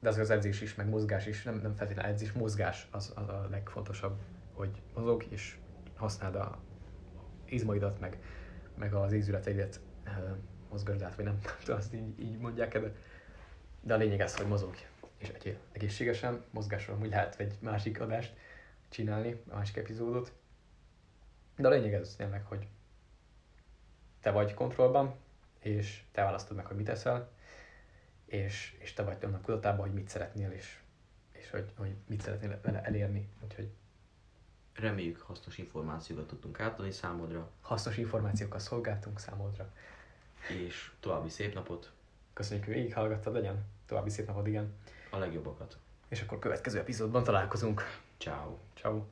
de 0.00 0.08
az 0.08 0.18
az 0.18 0.30
edzés 0.30 0.60
is, 0.60 0.74
meg 0.74 0.88
mozgás 0.88 1.26
is, 1.26 1.42
nem, 1.42 1.60
nem 1.62 1.74
feltétlenül 1.74 2.12
edzés, 2.12 2.32
mozgás 2.32 2.88
az, 2.90 3.12
az 3.14 3.28
a 3.28 3.46
legfontosabb, 3.50 4.18
hogy 4.52 4.82
mozog, 4.94 5.24
és 5.28 5.56
használd 5.96 6.34
a 6.34 6.58
izmaidat, 7.44 8.00
meg, 8.00 8.18
meg 8.78 8.94
az 8.94 9.12
ízületeidet 9.12 9.80
mozgasd 10.70 11.02
át, 11.02 11.14
vagy 11.14 11.24
nem 11.24 11.38
tudom, 11.58 11.76
azt 11.76 11.94
így, 11.94 12.20
így 12.20 12.38
mondják 12.38 12.78
de, 12.78 12.92
de 13.80 13.94
a 13.94 13.96
lényeg 13.96 14.20
az, 14.20 14.36
hogy 14.36 14.46
mozogj 14.46 14.78
és 15.16 15.28
egyél 15.28 15.56
egészségesen, 15.72 16.44
mozgásról 16.50 16.98
úgy 17.00 17.08
lehet 17.08 17.40
egy 17.40 17.56
másik 17.60 18.00
adást 18.00 18.36
csinálni, 18.88 19.42
a 19.48 19.54
másik 19.54 19.76
epizódot. 19.76 20.32
De 21.56 21.68
a 21.68 21.70
lényeg 21.70 21.94
ez 21.94 22.14
tényleg, 22.16 22.44
hogy 22.44 22.66
te 24.20 24.30
vagy 24.30 24.54
kontrollban, 24.54 25.14
és 25.58 26.02
te 26.12 26.22
választod 26.22 26.56
meg, 26.56 26.66
hogy 26.66 26.76
mit 26.76 26.88
eszel, 26.88 27.30
és, 28.26 28.76
és 28.78 28.92
te 28.92 29.02
vagy 29.02 29.24
annak 29.24 29.44
tudatában, 29.44 29.86
hogy 29.86 29.94
mit 29.94 30.08
szeretnél, 30.08 30.50
és, 30.50 30.78
és 31.32 31.50
hogy, 31.50 31.72
hogy 31.76 31.96
mit 32.06 32.20
szeretnél 32.20 32.60
vele 32.62 32.82
elérni. 32.82 33.28
Úgyhogy 33.42 33.72
Reméljük 34.74 35.20
hasznos 35.20 35.58
információkat 35.58 36.26
tudtunk 36.26 36.60
átadni 36.60 36.90
számodra. 36.90 37.50
Hasznos 37.60 37.96
információkat 37.96 38.60
szolgáltunk 38.60 39.18
számodra. 39.18 39.72
És 40.48 40.90
további 41.00 41.28
szép 41.28 41.54
napot. 41.54 41.92
Köszönjük, 42.32 42.64
hogy 42.64 42.74
végighallgattad, 42.74 43.32
legyen. 43.32 43.64
További 43.86 44.10
szép 44.10 44.26
napot, 44.26 44.46
igen. 44.46 44.74
A 45.10 45.18
legjobbakat. 45.18 45.78
És 46.08 46.20
akkor 46.22 46.38
következő 46.38 46.78
epizódban 46.78 47.24
találkozunk. 47.24 47.82
Ciao. 48.18 48.58
Ciao. 48.74 49.04